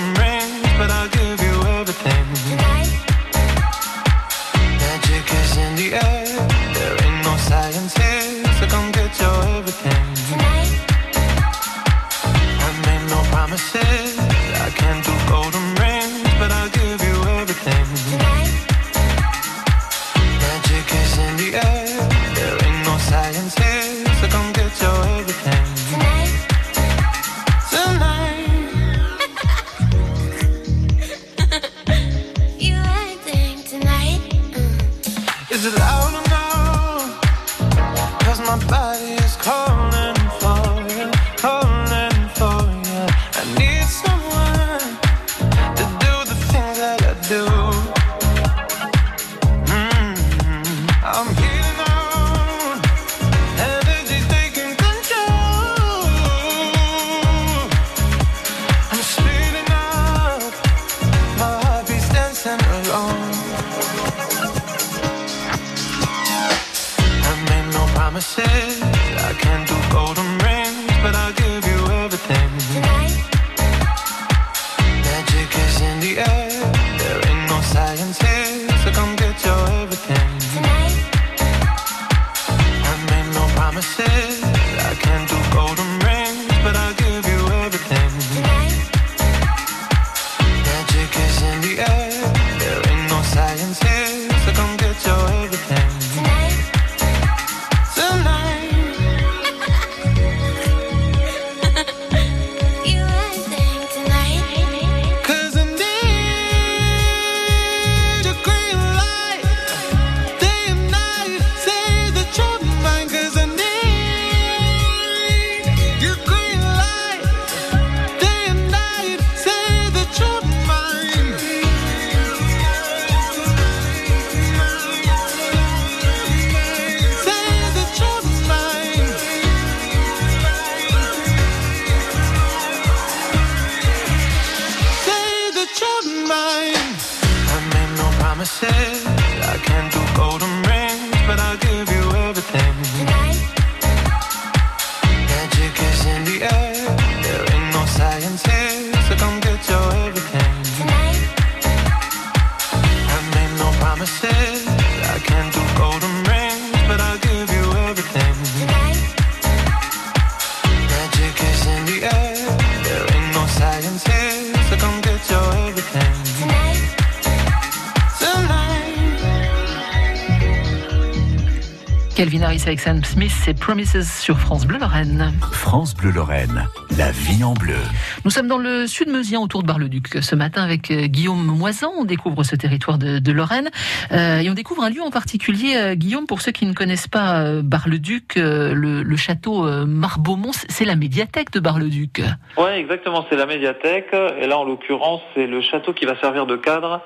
avec 172.74 172.80
Sam 172.80 173.03
Smith, 173.03 173.32
c'est 173.32 173.53
Promises 173.53 174.20
sur 174.20 174.39
France 174.39 174.65
Bleu 174.65 174.80
Lorraine. 174.80 175.32
France 175.51 175.94
Bleu 175.94 176.10
Lorraine, 176.10 176.68
la 176.98 177.12
vie 177.12 177.44
en 177.44 177.53
bleu. 177.53 177.77
Nous 178.25 178.32
sommes 178.32 178.48
dans 178.48 178.58
le 178.58 178.88
sud 178.88 179.10
meusien 179.10 179.39
autour 179.39 179.62
de 179.62 179.68
Bar-le-Duc. 179.68 180.08
Ce 180.24 180.34
matin 180.34 180.63
avec 180.63 180.89
euh, 180.89 181.06
Guillaume 181.06 181.46
Moisan, 181.46 181.92
on 181.96 182.03
découvre 182.03 182.42
ce 182.44 182.56
territoire 182.56 182.98
de, 182.98 183.32
Lorraine 183.32 183.70
euh, 184.12 184.39
et 184.39 184.50
on 184.50 184.56
découvre 184.56 184.82
un 184.84 184.89
lieu 184.89 185.03
en 185.03 185.12
particulier, 185.12 185.75
euh, 185.75 185.94
Guillaume, 185.94 186.25
pour 186.25 186.42
ceux 186.42 186.51
qui 186.51 186.65
ne 186.65 186.74
connaissent 186.74 187.08
pas 187.08 187.62
Bar-le-Duc, 187.62 188.38
le, 188.38 189.15
château 189.18 189.68
Marbeaumont, 189.86 190.51
c'est 190.51 190.86
la 190.86 190.96
médiathèque 190.96 191.51
de 191.51 191.60
Bar-le-Duc. 191.60 192.24
Oui, 192.58 192.72
exactement, 192.75 193.24
c'est 193.30 193.36
la 193.36 193.46
médiathèque 193.46 194.15
et 194.42 194.48
là 194.48 194.58
en 194.58 194.63
l'occurrence 194.63 195.22
c'est 195.36 195.46
le 195.46 195.62
château 195.62 195.94
qui 195.94 196.06
va 196.06 196.20
servir 196.20 196.48
de 196.48 196.56
cadre 196.56 197.01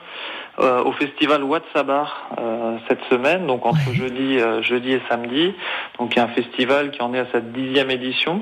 euh, 0.60 0.84
au 0.84 0.92
festival 0.94 1.44
Watsabar 1.44 2.30
euh, 2.40 2.78
cette 2.88 3.04
semaine, 3.12 3.46
donc 3.46 3.64
entre 3.68 3.94
jeudi, 3.94 4.40
euh, 4.40 4.64
jeudi 4.64 4.94
et 4.94 5.02
samedi. 5.08 5.54
Donc 6.00 6.16
il 6.16 6.18
y 6.18 6.20
a 6.20 6.24
un 6.24 6.30
festival 6.30 6.90
qui 6.90 7.00
en 7.04 7.14
est 7.14 7.20
à 7.20 7.28
sa 7.32 7.42
dixième 7.42 7.92
édition. 7.92 8.42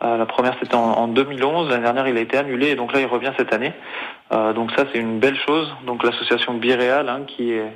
la 0.00 0.24
première 0.24 0.56
c'était 0.60 0.74
en, 0.74 1.08
2011, 1.08 1.68
l'année 1.68 1.82
dernière 1.82 2.08
il 2.08 2.16
a 2.16 2.20
été 2.20 2.38
annulé 2.38 2.70
et 2.70 2.74
donc 2.74 2.94
là 2.94 3.00
il 3.00 3.06
revient 3.06 3.32
cette 3.36 3.52
année. 3.52 3.72
donc 4.30 4.72
ça 4.72 4.86
c'est 4.90 4.98
une 4.98 5.18
belle 5.18 5.36
chose. 5.36 5.70
Donc 5.84 6.02
l'association 6.04 6.54
Biréal 6.54 7.10
hein, 7.10 7.20
qui 7.26 7.52
est 7.52 7.70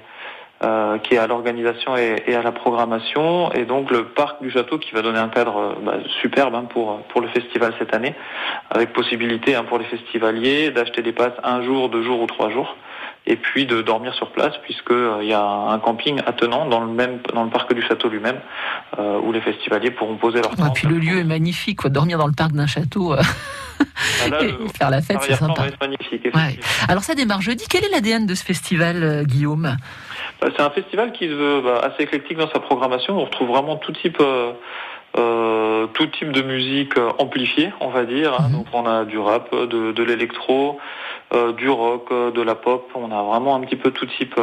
qui 1.02 1.14
est 1.14 1.18
à 1.18 1.26
l'organisation 1.26 1.98
et, 1.98 2.34
à 2.34 2.42
la 2.42 2.52
programmation, 2.52 3.52
et 3.52 3.66
donc 3.66 3.90
le 3.90 4.06
parc 4.06 4.40
du 4.40 4.50
château 4.50 4.78
qui 4.78 4.92
va 4.92 5.02
donner 5.02 5.18
un 5.18 5.28
cadre 5.28 5.76
bah, 5.82 5.98
superbe 6.22 6.54
hein, 6.54 6.64
pour 6.64 7.02
pour 7.10 7.20
le 7.20 7.28
festival 7.28 7.74
cette 7.78 7.94
année, 7.94 8.14
avec 8.70 8.94
possibilité 8.94 9.54
hein, 9.54 9.64
pour 9.68 9.78
les 9.78 9.84
festivaliers 9.84 10.70
d'acheter 10.70 11.02
des 11.02 11.12
passes 11.12 11.38
un 11.44 11.62
jour, 11.62 11.90
deux 11.90 12.02
jours 12.02 12.22
ou 12.22 12.26
trois 12.26 12.48
jours 12.48 12.74
et 13.26 13.36
puis 13.36 13.66
de 13.66 13.82
dormir 13.82 14.14
sur 14.14 14.30
place 14.30 14.54
puisque 14.62 14.92
il 15.20 15.26
y 15.26 15.32
a 15.32 15.42
un 15.42 15.78
camping 15.78 16.20
attenant 16.26 16.66
dans 16.66 16.80
le 16.80 16.86
même 16.86 17.20
dans 17.34 17.44
le 17.44 17.50
parc 17.50 17.72
du 17.74 17.82
château 17.82 18.08
lui-même 18.08 18.40
où 18.98 19.32
les 19.32 19.40
festivaliers 19.40 19.90
pourront 19.90 20.16
poser 20.16 20.40
leur 20.40 20.54
tente. 20.54 20.68
Et 20.68 20.72
puis 20.72 20.88
le 20.88 20.98
lieu 20.98 21.18
est 21.18 21.24
magnifique, 21.24 21.80
quoi. 21.80 21.90
dormir 21.90 22.18
dans 22.18 22.26
le 22.26 22.32
parc 22.32 22.52
d'un 22.52 22.66
château. 22.66 23.14
Ah, 23.14 23.20
et 24.42 24.54
faire 24.78 24.90
la 24.90 25.02
fête, 25.02 25.18
c'est 25.22 25.34
sympa. 25.34 25.64
Magnifique, 25.80 26.28
Alors 26.88 27.02
ça 27.02 27.14
démarre 27.14 27.42
jeudi. 27.42 27.66
Quel 27.68 27.84
est 27.84 27.90
l'ADN 27.90 28.26
de 28.26 28.34
ce 28.34 28.44
festival, 28.44 29.24
Guillaume? 29.26 29.76
Bah, 30.40 30.48
C'est 30.56 30.62
un 30.62 30.70
festival 30.70 31.12
qui 31.12 31.26
se 31.26 31.34
veut 31.34 31.60
bah, 31.62 31.80
assez 31.82 32.04
éclectique 32.04 32.38
dans 32.38 32.50
sa 32.50 32.60
programmation. 32.60 33.18
On 33.18 33.24
retrouve 33.24 33.48
vraiment 33.48 33.76
tout 33.76 33.92
type 33.92 34.22
euh, 35.18 35.86
tout 35.94 36.06
type 36.08 36.30
de 36.30 36.42
musique 36.42 36.98
euh, 36.98 37.10
amplifiée, 37.18 37.72
on 37.80 37.88
va 37.88 38.04
dire. 38.04 38.34
Hein. 38.38 38.48
Mhm. 38.48 38.52
Donc 38.52 38.66
on 38.74 38.84
a 38.84 39.04
du 39.06 39.18
rap, 39.18 39.50
de, 39.54 39.92
de 39.92 40.02
l'électro, 40.02 40.78
euh, 40.78 40.82
du 41.58 41.68
rock, 41.68 42.08
euh, 42.12 42.30
de 42.30 42.42
la 42.42 42.54
pop. 42.54 42.90
On 42.94 43.10
a 43.10 43.22
vraiment 43.22 43.56
un 43.56 43.60
petit 43.60 43.76
peu 43.76 43.90
tout 43.90 44.06
type, 44.06 44.38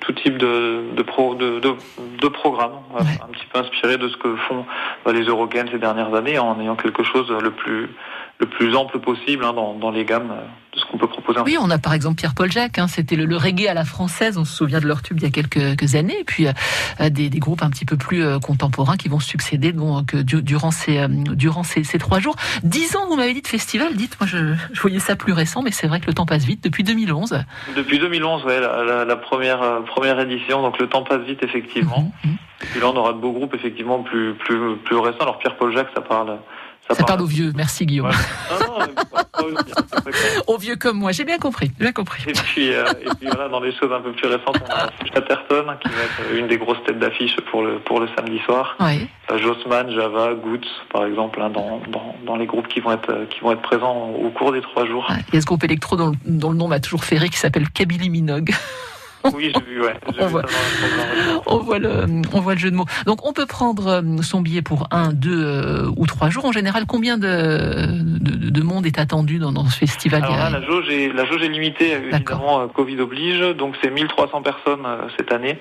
tout 0.00 0.12
type 0.12 0.38
de 0.38 0.82
de, 0.94 1.02
pro, 1.02 1.34
de, 1.34 1.60
de, 1.60 1.74
de 2.20 2.28
programme, 2.28 2.72
un 2.96 3.32
petit 3.32 3.46
peu 3.52 3.58
inspiré 3.58 3.98
de 3.98 4.08
ce 4.08 4.16
que 4.16 4.34
font 4.36 4.64
les 5.06 5.22
Eurogames 5.22 5.68
ces 5.70 5.78
dernières 5.78 6.14
années, 6.14 6.38
en 6.38 6.58
ayant 6.60 6.76
quelque 6.76 7.02
chose 7.02 7.30
le 7.30 7.50
plus 7.50 7.90
le 8.38 8.46
plus 8.46 8.74
ample 8.76 9.00
possible 9.00 9.44
hein, 9.44 9.52
dans, 9.52 9.74
dans, 9.74 9.90
les 9.90 10.04
gammes 10.04 10.32
de 10.72 10.78
ce 10.78 10.84
qu'on 10.86 10.96
peut 10.96 11.08
proposer. 11.08 11.40
Oui, 11.44 11.56
on 11.60 11.70
a 11.70 11.78
par 11.78 11.92
exemple 11.92 12.16
Pierre-Paul 12.16 12.50
Jacques, 12.52 12.78
hein, 12.78 12.86
c'était 12.86 13.16
le, 13.16 13.24
le, 13.24 13.36
reggae 13.36 13.66
à 13.66 13.74
la 13.74 13.84
française, 13.84 14.38
on 14.38 14.44
se 14.44 14.54
souvient 14.54 14.78
de 14.78 14.86
leur 14.86 15.02
tube 15.02 15.18
il 15.18 15.24
y 15.24 15.26
a 15.26 15.30
quelques, 15.30 15.94
années, 15.96 16.20
et 16.20 16.24
puis 16.24 16.46
euh, 16.46 17.10
des, 17.10 17.30
des, 17.30 17.38
groupes 17.40 17.62
un 17.62 17.70
petit 17.70 17.84
peu 17.84 17.96
plus 17.96 18.22
euh, 18.22 18.38
contemporains 18.38 18.96
qui 18.96 19.08
vont 19.08 19.18
succéder 19.18 19.72
donc, 19.72 20.14
euh, 20.14 20.22
durant, 20.22 20.70
ces, 20.70 21.06
durant 21.08 21.64
ces, 21.64 21.82
ces, 21.82 21.98
trois 21.98 22.20
jours. 22.20 22.36
Dix 22.62 22.96
ans, 22.96 23.06
vous 23.08 23.16
m'avez 23.16 23.34
dit 23.34 23.42
de 23.42 23.48
festival, 23.48 23.94
dites, 23.96 24.16
moi 24.20 24.28
je, 24.28 24.54
je, 24.72 24.80
voyais 24.80 25.00
ça 25.00 25.16
plus 25.16 25.32
récent, 25.32 25.62
mais 25.62 25.72
c'est 25.72 25.88
vrai 25.88 26.00
que 26.00 26.06
le 26.06 26.14
temps 26.14 26.26
passe 26.26 26.44
vite, 26.44 26.62
depuis 26.62 26.84
2011. 26.84 27.42
Depuis 27.76 27.98
2011, 27.98 28.44
ouais, 28.44 28.60
la, 28.60 28.84
la, 28.84 29.04
la 29.04 29.16
première, 29.16 29.82
première 29.84 30.20
édition, 30.20 30.62
donc 30.62 30.78
le 30.78 30.88
temps 30.88 31.02
passe 31.02 31.22
vite 31.22 31.42
effectivement. 31.42 32.12
Mhm, 32.24 32.30
mhm. 32.30 32.38
Et 32.60 32.66
puis 32.66 32.80
là, 32.80 32.88
on 32.88 32.96
aura 32.96 33.12
de 33.12 33.18
beaux 33.18 33.32
groupes 33.32 33.54
effectivement 33.54 34.02
plus, 34.02 34.34
plus, 34.34 34.76
plus 34.78 34.96
récents. 34.96 35.20
Alors 35.20 35.38
Pierre-Paul 35.38 35.72
Jacques, 35.72 35.90
ça 35.94 36.00
parle 36.00 36.38
ça, 36.90 37.04
parle 37.04 37.22
aux 37.22 37.26
vieux. 37.26 37.52
Merci 37.54 37.86
Guillaume. 37.86 38.10
aux 40.46 40.58
vieux 40.58 40.76
comme 40.76 40.98
moi. 40.98 41.12
J'ai 41.12 41.24
bien 41.24 41.38
compris. 41.38 41.70
Bien 41.78 41.92
compris. 41.92 42.24
Et 42.26 42.32
puis, 42.32 42.72
euh, 42.72 42.84
et 43.00 43.08
puis 43.18 43.28
voilà, 43.30 43.48
dans 43.48 43.60
les 43.60 43.72
choses 43.72 43.92
un 43.92 44.00
peu 44.00 44.12
plus 44.12 44.28
récentes, 44.28 44.58
on 44.62 44.72
a 44.72 44.90
Chatterton 45.12 45.76
qui 45.80 45.88
va 45.88 46.02
être 46.02 46.34
une 46.34 46.48
des 46.48 46.58
grosses 46.58 46.82
têtes 46.86 46.98
d'affiche 46.98 47.36
pour 47.50 47.62
le 47.62 47.78
pour 47.78 48.00
le 48.00 48.08
samedi 48.16 48.38
soir. 48.40 48.76
Oui. 48.80 49.08
Euh, 49.30 49.38
Jossman, 49.38 49.90
Java, 49.90 50.34
Goots, 50.34 50.68
par 50.92 51.04
exemple, 51.04 51.40
hein, 51.42 51.50
dans, 51.50 51.80
dans, 51.90 52.14
dans, 52.24 52.36
les 52.36 52.46
groupes 52.46 52.68
qui 52.68 52.80
vont 52.80 52.92
être 52.92 53.28
qui 53.28 53.40
vont 53.40 53.52
être 53.52 53.62
présents 53.62 54.10
au 54.10 54.30
cours 54.30 54.52
des 54.52 54.62
trois 54.62 54.86
jours. 54.86 55.06
Il 55.28 55.34
y 55.34 55.38
a 55.38 55.40
ce 55.40 55.46
groupe 55.46 55.64
électro 55.64 55.96
dont, 55.96 56.12
dont 56.24 56.50
le 56.50 56.56
nom 56.56 56.68
m'a 56.68 56.80
toujours 56.80 57.04
fait 57.04 57.18
rire 57.18 57.30
qui 57.30 57.38
s'appelle 57.38 57.68
Kabylie 57.68 58.10
Minogue. 58.10 58.54
Oui, 59.34 59.52
j'ai 59.54 59.64
vu, 59.64 59.82
ouais. 59.82 59.94
On, 60.18 60.26
voit, 60.26 60.42
on, 61.46 61.58
voit 61.58 61.78
le, 61.78 62.06
on 62.32 62.40
voit 62.40 62.54
le 62.54 62.60
jeu 62.60 62.70
de 62.70 62.76
mots. 62.76 62.86
Donc, 63.06 63.26
on 63.26 63.32
peut 63.32 63.46
prendre 63.46 63.86
euh, 63.88 64.22
son 64.22 64.40
billet 64.40 64.62
pour 64.62 64.86
un, 64.90 65.12
deux 65.12 65.44
euh, 65.44 65.90
ou 65.96 66.06
trois 66.06 66.30
jours. 66.30 66.44
En 66.44 66.52
général, 66.52 66.84
combien 66.86 67.18
de, 67.18 67.86
de, 68.20 68.50
de 68.50 68.62
monde 68.62 68.86
est 68.86 68.98
attendu 68.98 69.38
dans, 69.38 69.52
dans 69.52 69.66
ce 69.66 69.76
festival? 69.76 70.24
Alors 70.24 70.36
là, 70.36 70.50
la 70.50 70.62
jauge 70.62 70.88
est, 70.88 71.12
la 71.12 71.24
jauge 71.24 71.42
est 71.42 71.48
limitée, 71.48 71.92
évidemment, 71.92 72.60
euh, 72.60 72.66
Covid 72.68 73.00
oblige. 73.00 73.40
Donc, 73.56 73.74
c'est 73.82 73.90
1300 73.90 74.42
personnes 74.42 74.86
cette 75.16 75.32
année. 75.32 75.58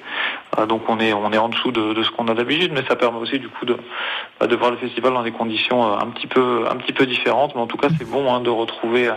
Donc, 0.68 0.84
on 0.88 1.00
est, 1.00 1.14
on 1.14 1.32
est 1.32 1.38
en 1.38 1.50
dessous 1.50 1.72
de, 1.72 1.94
de 1.94 2.04
ce 2.04 2.12
qu'on 2.12 2.28
a 2.28 2.34
d'habitude, 2.34 2.72
mais 2.74 2.84
ça 2.88 2.96
permet 2.96 3.20
aussi, 3.20 3.40
du 3.40 3.50
coup, 3.50 3.66
de, 3.66 3.78
bah, 4.40 4.48
de 4.48 4.56
voir 4.56 4.72
le 4.72 4.78
festival 4.78 5.14
dans 5.14 5.24
des 5.24 5.32
conditions 5.32 5.98
un 5.98 6.08
petit 6.08 6.28
peu, 6.28 6.66
un 6.70 6.76
petit 6.76 6.94
peu 6.94 7.06
différentes. 7.06 7.56
Mais 7.56 7.62
en 7.62 7.68
tout 7.68 7.78
cas, 7.78 7.90
c'est 7.98 8.10
bon 8.10 8.34
hein, 8.34 8.42
de 8.42 8.50
retrouver, 8.50 9.10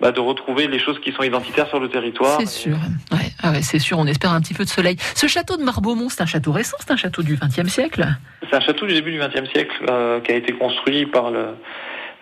bah, 0.00 0.12
de 0.12 0.20
retrouver 0.20 0.66
les 0.66 0.78
choses 0.78 0.98
qui 1.00 1.12
sont 1.12 1.22
identitaires 1.22 1.68
sur 1.68 1.80
le 1.80 1.88
territoire. 1.88 2.38
C'est 2.40 2.46
sûr. 2.46 2.76
Ouais. 3.12 3.18
Ah 3.42 3.52
ouais, 3.52 3.62
c'est 3.62 3.78
sûr, 3.78 3.98
on 3.98 4.06
espère 4.06 4.32
un 4.32 4.40
petit 4.40 4.54
peu 4.54 4.64
de 4.64 4.68
soleil. 4.68 4.96
Ce 5.14 5.26
château 5.26 5.56
de 5.56 5.62
Marbeaumont, 5.62 6.08
c'est 6.08 6.22
un 6.22 6.26
château 6.26 6.52
récent, 6.52 6.76
c'est 6.80 6.90
un 6.90 6.96
château 6.96 7.22
du 7.22 7.36
XXe 7.36 7.68
siècle? 7.70 8.06
C'est 8.48 8.56
un 8.56 8.60
château 8.60 8.86
du 8.86 8.94
début 8.94 9.12
du 9.12 9.18
XXe 9.18 9.50
siècle 9.50 9.84
euh, 9.88 10.20
qui 10.20 10.32
a 10.32 10.36
été 10.36 10.52
construit 10.52 11.06
par 11.06 11.30
le, 11.30 11.54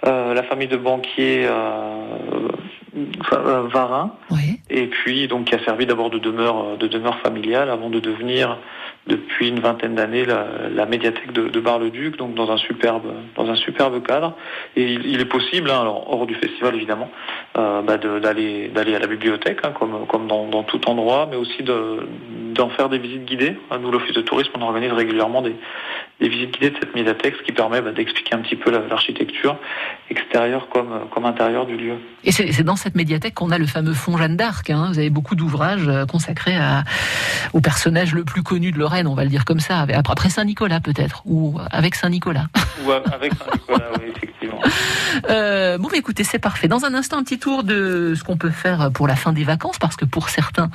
euh, 0.07 0.35
la 0.35 0.43
famille 0.45 0.69
de 0.69 0.77
banquiers 0.77 1.47
euh, 1.47 2.19
Varin. 3.73 4.15
Oui. 4.31 4.61
Et 4.71 4.87
puis, 4.87 5.29
donc, 5.29 5.47
qui 5.47 5.55
a 5.55 5.65
servi 5.65 5.87
d'abord 5.87 6.11
de 6.11 6.19
demeure, 6.19 6.77
de 6.77 6.87
demeure 6.87 7.19
familiale 7.21 7.71
avant 7.71 7.91
de 7.91 8.01
devenir 8.01 8.59
depuis 9.09 9.49
une 9.49 9.61
vingtaine 9.61 9.95
d'années 9.95 10.25
la, 10.25 10.87
médiathèque 10.87 11.33
de, 11.33 11.61
Bar-le-Duc, 11.61 12.17
donc 12.17 12.35
dans 12.35 12.51
un 12.51 12.59
superbe, 12.59 14.03
cadre. 14.07 14.35
Et 14.77 14.93
il, 14.93 15.21
est 15.21 15.25
possible, 15.25 15.71
hein, 15.71 15.81
alors 15.81 16.13
hors 16.13 16.27
du 16.27 16.35
festival 16.35 16.77
évidemment, 16.77 17.11
euh, 17.57 17.81
bah 17.83 17.97
d'aller 17.97 18.71
à 18.95 18.99
la 18.99 19.07
bibliothèque, 19.07 19.61
hein, 19.65 19.73
comme 19.73 20.27
dans, 20.29 20.63
tout 20.63 20.89
endroit, 20.89 21.27
mais 21.31 21.37
aussi 21.37 21.63
de 21.63 22.07
d'en 22.55 22.69
faire 22.71 22.89
des 22.89 22.99
visites 22.99 23.25
guidées. 23.25 23.57
Nous, 23.81 23.91
l'office 23.91 24.15
de 24.15 24.21
tourisme, 24.21 24.51
on 24.59 24.63
organise 24.63 24.93
régulièrement 24.93 25.43
des, 25.43 25.55
des 26.21 26.29
visites 26.29 26.53
guidées 26.53 26.71
de 26.71 26.77
cette 26.81 26.95
médiathèque, 26.95 27.35
ce 27.39 27.43
qui 27.45 27.53
permet 27.53 27.81
bah, 27.81 27.93
d'expliquer 27.93 28.35
un 28.35 28.41
petit 28.41 28.57
peu 28.57 28.71
l'architecture 28.71 29.57
extérieure 30.11 30.69
comme 30.69 31.09
comme 31.11 31.25
intérieure 31.25 31.67
du 31.67 31.77
lieu. 31.77 31.95
Et 32.25 32.33
c'est 32.33 32.63
dans 32.63 32.77
cette 32.77 32.95
médiathèque 32.95 33.35
qu'on 33.35 33.51
a 33.51 33.59
le 33.59 33.67
fameux 33.67 33.95
fond 33.95 34.17
Jeanne 34.17 34.37
d'Arc. 34.37 34.71
Hein. 34.71 34.89
Vous 34.93 34.99
avez 34.99 35.11
beaucoup 35.11 35.35
d'ouvrages 35.35 35.89
euh, 35.89 36.07
consacrés 36.07 36.57
à, 36.57 36.85
au 37.53 37.61
personnage 37.61 38.15
le 38.15 38.25
plus 38.25 38.43
connu 38.43 38.73
de 38.73 38.79
Lorraine 38.79 39.07
on 39.07 39.15
va 39.15 39.25
le 39.25 39.31
dire 39.31 39.45
comme 39.45 39.61
ça, 39.61 39.87
après 39.95 40.29
Saint-Nicolas 40.29 40.81
peut-être, 40.81 41.23
ou 41.25 41.59
avec 41.71 41.95
Saint-Nicolas. 41.95 42.47
Ou 42.85 42.93
avec 42.93 43.33
Saint-Nicolas, 43.35 43.91
oui, 43.99 44.13
effectivement. 44.15 44.61
Euh, 45.31 45.79
bon, 45.79 45.89
écoutez, 45.95 46.23
c'est 46.23 46.39
parfait. 46.39 46.69
Dans 46.69 46.85
un 46.85 46.95
instant, 46.95 47.19
un 47.19 47.25
petit 47.25 47.39
tour 47.39 47.65
de 47.65 48.15
ce 48.17 48.23
qu'on 48.23 48.37
peut 48.37 48.51
faire 48.51 48.91
pour 48.93 49.09
la 49.09 49.17
fin 49.17 49.33
des 49.33 49.43
vacances, 49.43 49.79
parce 49.79 49.97
que 49.97 50.05
pour 50.05 50.29
certains, 50.29 50.71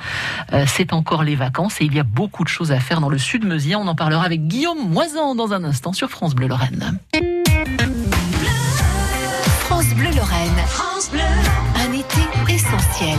euh, 0.52 0.64
c'est 0.66 0.92
encore 0.92 1.22
les 1.22 1.34
vacances 1.34 1.80
et 1.80 1.84
il 1.84 1.94
y 1.94 1.98
a 1.98 2.04
beaucoup 2.04 2.44
de 2.44 2.48
choses 2.48 2.70
à 2.70 2.78
faire 2.78 3.00
dans 3.00 3.08
le 3.08 3.16
sud 3.16 3.44
meusien. 3.46 3.78
On 3.78 3.86
en 3.86 3.94
parlera 3.94 4.24
avec 4.24 4.46
Guillaume 4.46 4.90
Moisan 4.90 5.33
dans 5.34 5.52
un 5.52 5.64
instant 5.64 5.92
sur 5.92 6.10
France 6.10 6.34
Bleu 6.34 6.46
Lorraine. 6.46 6.98
France 9.60 9.86
Bleu 9.94 10.10
Lorraine. 10.14 10.56
France 10.66 11.10
Bleu. 11.10 11.20
Un 11.76 11.92
été 11.92 12.52
essentiel. 12.52 13.18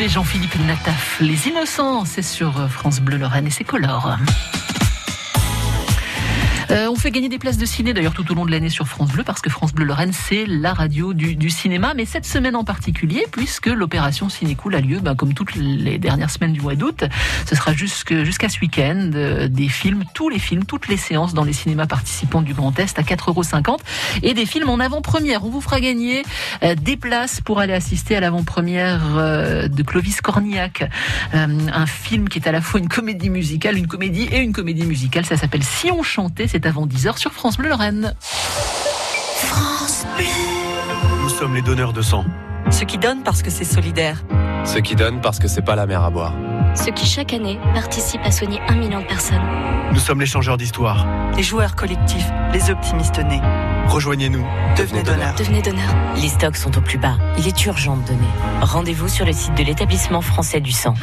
Jean-Philippe 0.00 0.56
Nataf. 0.66 1.18
Les 1.20 1.48
Innocents, 1.48 2.04
c'est 2.04 2.22
sur 2.22 2.68
France 2.68 3.00
Bleu 3.00 3.16
Lorraine 3.16 3.46
et 3.46 3.50
c'est 3.50 3.64
colore. 3.64 4.16
Euh, 6.70 6.88
on 6.90 6.96
fait 6.96 7.10
gagner 7.10 7.28
des 7.28 7.38
places 7.38 7.58
de 7.58 7.66
ciné 7.66 7.92
d'ailleurs 7.92 8.14
tout 8.14 8.30
au 8.30 8.34
long 8.34 8.46
de 8.46 8.50
l'année 8.50 8.70
sur 8.70 8.88
France 8.88 9.10
Bleu 9.10 9.24
parce 9.24 9.40
que 9.40 9.50
France 9.50 9.72
Bleu 9.72 9.84
Lorraine 9.84 10.12
c'est 10.12 10.46
la 10.46 10.72
radio 10.72 11.12
du, 11.12 11.50
cinéma, 11.50 11.94
mais 11.94 12.04
cette 12.04 12.24
semaine 12.24 12.56
en 12.56 12.64
particulier 12.64 13.26
puisque 13.30 13.66
l'opération 13.66 14.28
Cinécool 14.28 14.74
a 14.74 14.80
lieu 14.80 15.00
ben, 15.00 15.14
comme 15.14 15.34
toutes 15.34 15.54
les 15.54 15.98
dernières 15.98 16.30
semaines 16.30 16.52
du 16.52 16.60
mois 16.60 16.74
d'août. 16.74 17.04
Ce 17.46 17.54
sera 17.54 17.72
jusqu'à 17.72 18.48
ce 18.48 18.60
week-end 18.60 19.10
euh, 19.14 19.48
des 19.48 19.68
films, 19.68 20.04
tous 20.14 20.28
les 20.28 20.38
films, 20.38 20.64
toutes 20.64 20.88
les 20.88 20.96
séances 20.96 21.34
dans 21.34 21.44
les 21.44 21.52
cinémas 21.52 21.86
participants 21.86 22.42
du 22.42 22.54
Grand 22.54 22.78
Est 22.78 22.98
à 22.98 23.02
4,50€ 23.02 23.78
et 24.22 24.34
des 24.34 24.46
films 24.46 24.70
en 24.70 24.80
avant-première. 24.80 25.44
On 25.44 25.50
vous 25.50 25.60
fera 25.60 25.80
gagner 25.80 26.22
euh, 26.62 26.74
des 26.74 26.96
places 26.96 27.40
pour 27.40 27.60
aller 27.60 27.74
assister 27.74 28.16
à 28.16 28.20
l'avant-première 28.20 29.00
de 29.68 29.82
Clovis 29.82 30.20
Cornillac, 30.20 30.88
un 31.32 31.86
film 31.86 32.28
qui 32.28 32.38
est 32.38 32.48
à 32.48 32.52
la 32.52 32.60
fois 32.60 32.80
une 32.80 32.88
comédie 32.88 33.30
musicale, 33.30 33.76
une 33.76 33.86
comédie 33.86 34.28
et 34.30 34.38
une 34.38 34.52
comédie 34.52 34.84
musicale. 34.84 35.24
Ça 35.24 35.36
s'appelle 35.36 35.62
Si 35.62 35.90
on 35.90 36.02
chantait 36.02 36.48
c'est 36.54 36.66
avant 36.66 36.86
10h 36.86 37.18
sur 37.18 37.32
France 37.32 37.56
Bleu 37.56 37.68
Lorraine. 37.68 38.14
France 38.22 40.06
Bleu. 40.16 40.24
Nous 41.22 41.28
sommes 41.28 41.52
les 41.52 41.62
donneurs 41.62 41.92
de 41.92 42.00
sang. 42.00 42.24
Ceux 42.70 42.86
qui 42.86 42.96
donnent 42.96 43.24
parce 43.24 43.42
que 43.42 43.50
c'est 43.50 43.64
solidaire. 43.64 44.22
Ceux 44.64 44.80
qui 44.80 44.94
donnent 44.94 45.20
parce 45.20 45.40
que 45.40 45.48
c'est 45.48 45.62
pas 45.62 45.74
la 45.74 45.84
mer 45.84 46.04
à 46.04 46.10
boire. 46.10 46.32
Ceux 46.76 46.92
qui 46.92 47.06
chaque 47.06 47.32
année 47.32 47.58
participent 47.74 48.22
à 48.22 48.30
soigner 48.30 48.60
un 48.68 48.76
million 48.76 49.00
de 49.00 49.06
personnes. 49.06 49.42
Nous 49.92 49.98
sommes 49.98 50.20
les 50.20 50.26
changeurs 50.26 50.56
d'histoire. 50.56 51.04
Les 51.36 51.42
joueurs 51.42 51.74
collectifs, 51.74 52.30
les 52.52 52.70
optimistes 52.70 53.18
nés. 53.18 53.42
Rejoignez-nous. 53.88 54.46
Devenez 54.78 55.02
donneur. 55.02 55.34
Devenez 55.34 55.60
donneur. 55.60 55.92
Les 56.14 56.28
stocks 56.28 56.56
sont 56.56 56.78
au 56.78 56.80
plus 56.80 56.98
bas. 56.98 57.16
Il 57.36 57.48
est 57.48 57.66
urgent 57.66 57.96
de 57.96 58.06
donner. 58.06 58.30
Rendez-vous 58.60 59.08
sur 59.08 59.26
le 59.26 59.32
site 59.32 59.56
de 59.56 59.64
l'établissement 59.64 60.20
français 60.20 60.60
du 60.60 60.70
sang. 60.70 60.94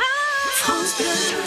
France 0.55 0.95
Bleu. 0.97 1.40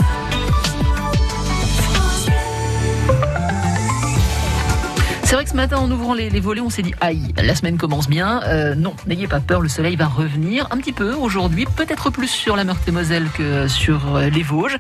C'est 5.34 5.38
vrai 5.38 5.44
que 5.46 5.50
ce 5.50 5.56
matin, 5.56 5.78
en 5.78 5.90
ouvrant 5.90 6.14
les, 6.14 6.28
volets, 6.38 6.60
on 6.60 6.70
s'est 6.70 6.82
dit 6.82 6.94
aïe, 7.00 7.34
la 7.36 7.56
semaine 7.56 7.76
commence 7.76 8.08
bien. 8.08 8.40
Euh, 8.44 8.76
non, 8.76 8.94
n'ayez 9.08 9.26
pas 9.26 9.40
peur, 9.40 9.60
le 9.60 9.68
soleil 9.68 9.96
va 9.96 10.06
revenir 10.06 10.68
un 10.70 10.76
petit 10.76 10.92
peu 10.92 11.12
aujourd'hui, 11.12 11.66
peut-être 11.74 12.10
plus 12.10 12.28
sur 12.28 12.54
la 12.54 12.62
Meurthe-et-Moselle 12.62 13.28
que 13.34 13.66
sur 13.66 14.14
euh, 14.14 14.28
les 14.28 14.44
Vosges. 14.44 14.78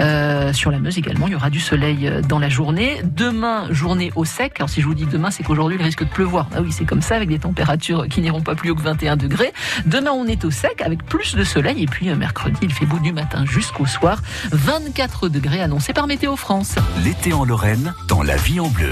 Euh, 0.00 0.52
sur 0.52 0.72
la 0.72 0.80
Meuse 0.80 0.98
également, 0.98 1.28
il 1.28 1.34
y 1.34 1.36
aura 1.36 1.50
du 1.50 1.60
soleil 1.60 2.10
dans 2.28 2.40
la 2.40 2.48
journée. 2.48 3.00
Demain, 3.04 3.68
journée 3.70 4.10
au 4.16 4.24
sec. 4.24 4.54
Alors 4.56 4.70
si 4.70 4.80
je 4.80 4.86
vous 4.86 4.94
dis 4.94 5.06
demain, 5.06 5.30
c'est 5.30 5.44
qu'aujourd'hui, 5.44 5.78
il 5.78 5.84
risque 5.84 6.02
de 6.02 6.08
pleuvoir. 6.08 6.48
Ah 6.52 6.62
oui, 6.62 6.72
c'est 6.72 6.84
comme 6.84 7.00
ça, 7.00 7.14
avec 7.14 7.28
des 7.28 7.38
températures 7.38 8.08
qui 8.08 8.22
n'iront 8.22 8.40
pas 8.40 8.56
plus 8.56 8.70
haut 8.70 8.74
que 8.74 8.82
21 8.82 9.16
degrés. 9.16 9.52
Demain, 9.86 10.10
on 10.10 10.26
est 10.26 10.44
au 10.44 10.50
sec, 10.50 10.82
avec 10.82 11.04
plus 11.04 11.36
de 11.36 11.44
soleil. 11.44 11.80
Et 11.80 11.86
puis 11.86 12.12
mercredi, 12.12 12.58
il 12.62 12.72
fait 12.72 12.86
beau 12.86 12.98
du 12.98 13.12
matin 13.12 13.44
jusqu'au 13.46 13.86
soir. 13.86 14.20
24 14.50 15.28
degrés 15.28 15.62
annoncés 15.62 15.92
par 15.92 16.08
Météo 16.08 16.34
France. 16.34 16.74
L'été 17.04 17.32
en 17.32 17.44
Lorraine, 17.44 17.94
dans 18.08 18.24
la 18.24 18.34
vie 18.34 18.58
en 18.58 18.66
bleu. 18.66 18.90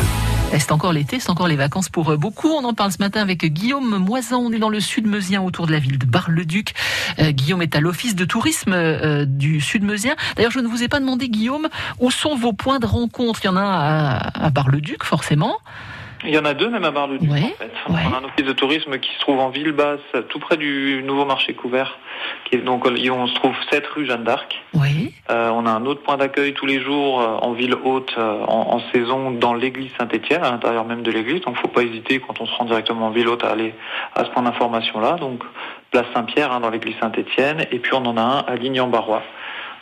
C'est 0.58 0.72
encore 0.72 0.92
c'est 1.08 1.30
encore 1.30 1.48
les 1.48 1.56
vacances 1.56 1.88
pour 1.88 2.10
euh, 2.10 2.16
beaucoup. 2.16 2.48
On 2.48 2.64
en 2.64 2.74
parle 2.74 2.92
ce 2.92 2.98
matin 2.98 3.20
avec 3.20 3.44
Guillaume 3.44 3.98
Moisan. 3.98 4.38
On 4.38 4.52
est 4.52 4.58
dans 4.58 4.68
le 4.68 4.80
sud 4.80 5.06
meusien 5.06 5.42
autour 5.42 5.66
de 5.66 5.72
la 5.72 5.78
ville 5.78 5.98
de 5.98 6.06
Bar-le-Duc. 6.06 6.74
Euh, 7.18 7.30
Guillaume 7.30 7.62
est 7.62 7.76
à 7.76 7.80
l'office 7.80 8.14
de 8.14 8.24
tourisme 8.24 8.72
euh, 8.72 9.24
du 9.24 9.60
sud 9.60 9.82
meusien. 9.82 10.14
D'ailleurs, 10.36 10.50
je 10.52 10.60
ne 10.60 10.68
vous 10.68 10.82
ai 10.82 10.88
pas 10.88 11.00
demandé, 11.00 11.28
Guillaume, 11.28 11.68
où 11.98 12.10
sont 12.10 12.36
vos 12.36 12.52
points 12.52 12.78
de 12.78 12.86
rencontre 12.86 13.40
Il 13.42 13.46
y 13.46 13.50
en 13.50 13.56
a 13.56 14.30
à 14.34 14.50
Bar-le-Duc, 14.50 15.04
forcément. 15.04 15.56
Il 16.24 16.30
y 16.30 16.38
en 16.38 16.44
a 16.44 16.54
deux 16.54 16.68
même 16.68 16.84
à 16.84 16.90
Bar-le-Duc 16.90 17.30
en 17.30 17.34
fait. 17.34 17.72
On 17.88 17.94
a 17.94 18.18
un 18.18 18.24
office 18.24 18.44
de 18.44 18.52
tourisme 18.52 18.98
qui 18.98 19.12
se 19.14 19.20
trouve 19.20 19.40
en 19.40 19.48
ville 19.48 19.72
basse, 19.72 20.00
tout 20.28 20.38
près 20.38 20.56
du 20.56 21.02
nouveau 21.04 21.24
marché 21.24 21.54
couvert. 21.54 21.98
Qui 22.44 22.56
est, 22.56 22.58
donc 22.58 22.86
on 22.86 23.26
se 23.26 23.34
trouve 23.34 23.54
7 23.70 23.86
rue 23.86 24.06
Jeanne 24.06 24.24
d'Arc. 24.24 24.62
Oui. 24.74 25.14
Euh, 25.30 25.50
on 25.50 25.66
a 25.66 25.70
un 25.70 25.86
autre 25.86 26.02
point 26.02 26.16
d'accueil 26.16 26.52
tous 26.52 26.66
les 26.66 26.80
jours 26.80 27.20
euh, 27.20 27.36
en 27.40 27.52
ville 27.52 27.74
haute 27.74 28.14
euh, 28.18 28.44
en, 28.46 28.80
saison 28.92 29.30
dans 29.30 29.54
l'église 29.54 29.90
Saint-Étienne, 29.98 30.42
à 30.42 30.50
l'intérieur 30.50 30.84
même 30.84 31.02
de 31.02 31.10
l'église. 31.10 31.40
Donc 31.42 31.56
faut 31.56 31.68
pas 31.68 31.82
hésiter 31.82 32.20
quand 32.20 32.40
on 32.40 32.46
se 32.46 32.54
rend 32.54 32.64
directement 32.64 33.06
en 33.06 33.10
ville 33.10 33.28
haute 33.28 33.44
à 33.44 33.50
aller 33.50 33.74
à 34.14 34.24
ce 34.24 34.30
point 34.30 34.42
d'information 34.42 35.00
là. 35.00 35.16
Donc 35.16 35.42
place 35.90 36.06
Saint-Pierre 36.14 36.52
hein, 36.52 36.60
dans 36.60 36.70
l'église 36.70 36.96
Saint-Étienne. 37.00 37.66
Et 37.70 37.78
puis 37.78 37.92
on 37.94 38.04
en 38.04 38.16
a 38.16 38.20
un 38.20 38.38
à 38.46 38.56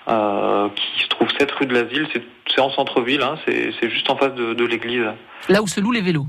Ligny-en-Barrois. 0.08 0.70
qui 0.74 1.02
se 1.02 1.08
trouve 1.08 1.28
7 1.38 1.50
rue 1.52 1.66
de 1.66 1.74
la 1.74 1.82
Ville, 1.84 2.06
c'est 2.12 2.60
en 2.60 2.70
centre-ville, 2.70 3.22
hein, 3.22 3.36
c'est 3.46 3.90
juste 3.90 4.10
en 4.10 4.16
face 4.16 4.34
de, 4.34 4.54
de 4.54 4.64
l'église. 4.64 5.04
Là 5.48 5.62
où 5.62 5.66
se 5.66 5.80
louent 5.80 5.92
les 5.92 6.00
vélos 6.00 6.26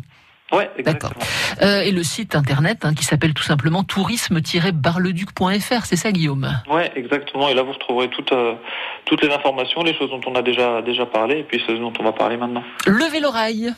Ouais, 0.51 0.67
exactement. 0.77 1.13
Euh, 1.61 1.81
et 1.81 1.91
le 1.91 2.01
site 2.01 2.35
internet 2.35 2.83
hein, 2.83 2.95
qui 2.95 3.03
s'appelle 3.03 3.35
tout 3.35 3.43
simplement 3.43 3.83
tourisme-barleduc.fr, 3.83 5.85
c'est 5.85 5.95
ça 5.95 6.11
Guillaume? 6.11 6.51
Ouais, 6.67 6.91
exactement. 6.95 7.49
Et 7.49 7.53
là 7.53 7.61
vous 7.61 7.73
retrouverez 7.73 8.09
toutes, 8.09 8.31
euh, 8.31 8.55
toutes 9.05 9.23
les 9.23 9.31
informations, 9.31 9.83
les 9.83 9.93
choses 9.93 10.09
dont 10.09 10.21
on 10.25 10.33
a 10.33 10.41
déjà, 10.41 10.81
déjà 10.81 11.05
parlé 11.05 11.37
et 11.39 11.43
puis 11.43 11.61
celles 11.67 11.79
dont 11.79 11.93
on 11.99 12.03
va 12.03 12.13
parler 12.13 12.37
maintenant. 12.37 12.63
Le 12.87 13.05
vélorail 13.11 13.75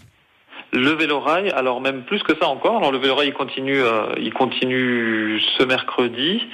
le 0.73 0.91
vélorail, 0.91 1.49
alors 1.51 1.81
même 1.81 2.03
plus 2.03 2.23
que 2.23 2.33
ça 2.39 2.47
encore. 2.47 2.77
Alors 2.77 2.91
le 2.91 2.97
vélorail 2.97 3.29
il 3.29 3.33
continue, 3.33 3.81
euh, 3.81 4.07
il 4.17 4.33
continue 4.33 5.39
ce 5.57 5.63
mercredi, 5.63 6.47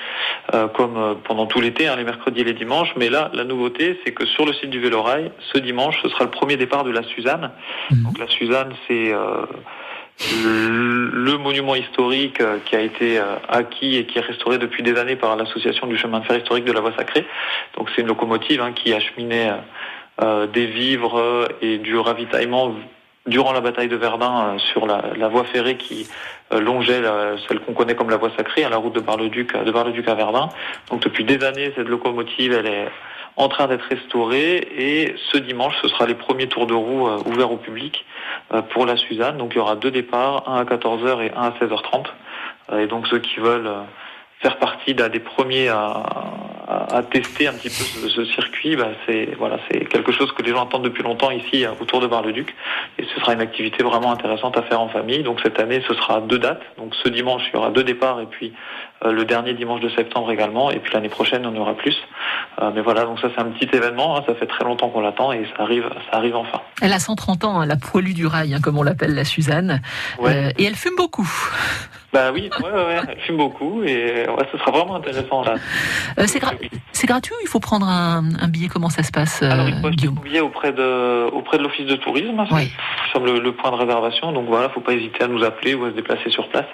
euh, 0.53 0.67
comme 0.67 1.17
pendant 1.23 1.45
tout 1.45 1.61
l'été, 1.61 1.87
hein, 1.87 1.95
les 1.95 2.03
mercredis 2.03 2.41
et 2.41 2.45
les 2.45 2.53
dimanches. 2.53 2.93
Mais 2.97 3.09
là, 3.09 3.29
la 3.33 3.43
nouveauté, 3.43 3.99
c'est 4.03 4.11
que 4.11 4.25
sur 4.25 4.45
le 4.45 4.53
site 4.53 4.69
du 4.69 4.79
vélorail, 4.79 5.31
ce 5.53 5.59
dimanche, 5.59 5.95
ce 6.01 6.09
sera 6.09 6.23
le 6.23 6.31
premier 6.31 6.57
départ 6.57 6.83
de 6.83 6.91
la 6.91 7.03
Suzanne. 7.03 7.51
Mmh. 7.91 8.03
Donc 8.03 8.19
la 8.19 8.27
Suzanne, 8.27 8.73
c'est 8.87 9.13
le 11.13 11.37
monument 11.37 11.75
historique 11.75 12.41
euh, 12.41 12.57
qui 12.65 12.75
a 12.75 12.81
été 12.81 13.19
euh, 13.19 13.35
acquis 13.47 13.97
et 13.97 14.05
qui 14.05 14.17
est 14.17 14.21
restauré 14.21 14.57
depuis 14.57 14.81
des 14.83 14.97
années 14.97 15.15
par 15.15 15.35
l'association 15.35 15.87
du 15.87 15.97
chemin 15.97 16.19
de 16.19 16.25
fer 16.25 16.37
historique 16.37 16.65
de 16.65 16.71
la 16.71 16.81
voie 16.81 16.93
sacrée. 16.97 17.25
Donc 17.77 17.89
c'est 17.95 18.01
une 18.01 18.07
locomotive 18.07 18.61
hein, 18.61 18.71
qui 18.73 18.93
acheminait 18.93 19.51
euh, 20.21 20.47
des 20.47 20.65
vivres 20.65 21.47
et 21.61 21.77
du 21.77 21.97
ravitaillement 21.97 22.73
durant 23.27 23.51
la 23.51 23.61
bataille 23.61 23.87
de 23.87 23.95
Verdun 23.95 24.57
sur 24.57 24.85
la, 24.85 25.27
voie 25.27 25.43
ferrée 25.45 25.77
qui 25.77 26.07
longeait 26.51 27.01
celle 27.47 27.59
qu'on 27.59 27.73
connaît 27.73 27.95
comme 27.95 28.09
la 28.09 28.17
voie 28.17 28.31
sacrée, 28.37 28.63
à 28.63 28.69
la 28.69 28.77
route 28.77 28.93
de 28.93 28.99
Bar-le-Duc 28.99 29.55
de 29.55 29.71
Bar-le-Duc 29.71 30.07
à 30.07 30.15
Verdun. 30.15 30.49
Donc 30.89 31.01
depuis 31.01 31.23
des 31.23 31.43
années, 31.43 31.73
cette 31.75 31.87
locomotive, 31.87 32.53
elle 32.53 32.67
est 32.67 32.87
en 33.35 33.49
train 33.49 33.67
d'être 33.67 33.85
restaurée 33.89 34.67
et 34.77 35.15
ce 35.31 35.37
dimanche, 35.37 35.75
ce 35.81 35.87
sera 35.89 36.07
les 36.07 36.15
premiers 36.15 36.47
tours 36.47 36.65
de 36.65 36.73
roue 36.73 37.07
ouverts 37.25 37.51
au 37.51 37.57
public 37.57 38.05
euh, 38.53 38.61
pour 38.61 38.85
la 38.85 38.95
Suzanne. 38.95 39.37
Donc 39.37 39.51
il 39.53 39.57
y 39.57 39.59
aura 39.59 39.75
deux 39.75 39.91
départs, 39.91 40.47
un 40.47 40.61
à 40.61 40.63
14h 40.63 41.21
et 41.21 41.31
un 41.35 41.43
à 41.43 41.49
16h30. 41.51 42.05
Euh, 42.71 42.79
et 42.79 42.87
donc 42.87 43.05
ceux 43.07 43.19
qui 43.19 43.41
veulent 43.41 43.67
euh, 43.67 43.81
faire 44.39 44.57
partie 44.57 44.93
d'un 44.93 45.09
des 45.09 45.19
premiers 45.19 45.69
à, 45.69 46.03
tester 47.11 47.47
un 47.47 47.53
petit 47.53 47.69
peu 47.69 48.09
ce, 48.09 48.25
circuit, 48.25 48.75
bah, 48.75 48.89
c'est 49.05 49.29
voilà, 49.37 49.57
c'est 49.69 49.85
quelque 49.85 50.11
chose 50.11 50.31
que 50.33 50.43
les 50.43 50.51
gens 50.51 50.65
attendent 50.65 50.83
depuis 50.83 51.01
longtemps 51.03 51.31
ici 51.31 51.65
autour 51.79 52.01
de 52.01 52.07
Bar-le-Duc, 52.07 52.53
et 52.97 53.05
ce 53.05 53.19
sera 53.21 53.33
une 53.33 53.41
activité 53.41 53.83
vraiment 53.83 54.11
intéressante 54.11 54.57
à 54.57 54.63
faire 54.63 54.81
en 54.81 54.89
famille. 54.89 55.23
Donc 55.23 55.39
cette 55.41 55.59
année, 55.59 55.81
ce 55.87 55.93
sera 55.93 56.19
deux 56.21 56.39
dates. 56.39 56.63
Donc 56.77 56.93
ce 56.95 57.09
dimanche, 57.09 57.43
il 57.49 57.55
y 57.55 57.57
aura 57.57 57.69
deux 57.69 57.83
départs, 57.83 58.19
et 58.19 58.25
puis 58.25 58.53
le 59.05 59.25
dernier 59.25 59.53
dimanche 59.53 59.81
de 59.81 59.89
septembre 59.89 60.31
également, 60.31 60.71
et 60.71 60.79
puis 60.79 60.93
l'année 60.93 61.09
prochaine, 61.09 61.45
on 61.45 61.49
en 61.49 61.61
aura 61.61 61.75
plus. 61.75 61.97
Euh, 62.59 62.71
mais 62.73 62.81
voilà, 62.81 63.03
donc 63.03 63.19
ça 63.19 63.27
c'est 63.35 63.41
un 63.41 63.51
petit 63.51 63.69
événement, 63.75 64.17
hein. 64.17 64.23
ça 64.25 64.33
fait 64.33 64.47
très 64.47 64.63
longtemps 64.63 64.89
qu'on 64.89 65.01
l'attend 65.01 65.31
et 65.31 65.45
ça 65.55 65.63
arrive, 65.63 65.87
ça 66.09 66.17
arrive 66.17 66.35
enfin. 66.35 66.61
Elle 66.81 66.91
a 66.91 66.97
130 66.97 67.43
ans, 67.43 67.59
hein, 67.59 67.65
la 67.67 67.75
poilue 67.75 68.13
du 68.13 68.25
rail, 68.25 68.55
hein, 68.55 68.59
comme 68.63 68.79
on 68.79 68.83
l'appelle 68.83 69.13
la 69.13 69.25
Suzanne, 69.25 69.81
euh, 70.23 70.49
et 70.57 70.63
elle 70.63 70.75
fume 70.75 70.95
beaucoup. 70.97 71.29
Bah 72.13 72.31
oui, 72.33 72.49
ouais, 72.63 72.71
ouais, 72.71 72.99
elle 73.09 73.19
fume 73.19 73.37
beaucoup 73.37 73.83
et 73.83 74.25
ouais, 74.27 74.47
ce 74.51 74.57
sera 74.57 74.71
vraiment 74.71 74.95
intéressant 74.95 75.43
là. 75.43 75.55
Euh, 76.17 76.25
c'est, 76.25 76.39
gratuit 77.05 77.33
ou 77.35 77.39
il 77.43 77.47
faut 77.47 77.59
prendre 77.59 77.85
un, 77.85 78.23
billet? 78.47 78.69
Comment 78.69 78.89
ça 78.89 79.03
se 79.03 79.11
passe 79.11 79.43
Alors 79.43 79.67
il 79.67 79.79
faut 79.79 79.87
acheter 79.87 80.07
un 80.07 80.21
billet 80.23 80.39
auprès 80.39 80.71
de 80.71 81.29
auprès 81.29 81.57
de 81.57 81.63
l'office 81.63 81.85
de 81.85 81.95
tourisme, 81.97 82.45
oui. 82.51 82.71
c'est 83.13 83.19
le, 83.19 83.39
le, 83.39 83.51
point 83.51 83.71
de 83.71 83.75
réservation. 83.75 84.31
Donc 84.31 84.47
voilà, 84.47 84.69
faut 84.69 84.79
pas 84.79 84.93
hésiter 84.93 85.25
à 85.25 85.27
nous 85.27 85.43
appeler 85.43 85.75
ou 85.75 85.85
à 85.85 85.89
se 85.89 85.95
déplacer 85.95 86.29
sur 86.29 86.47
place 86.47 86.65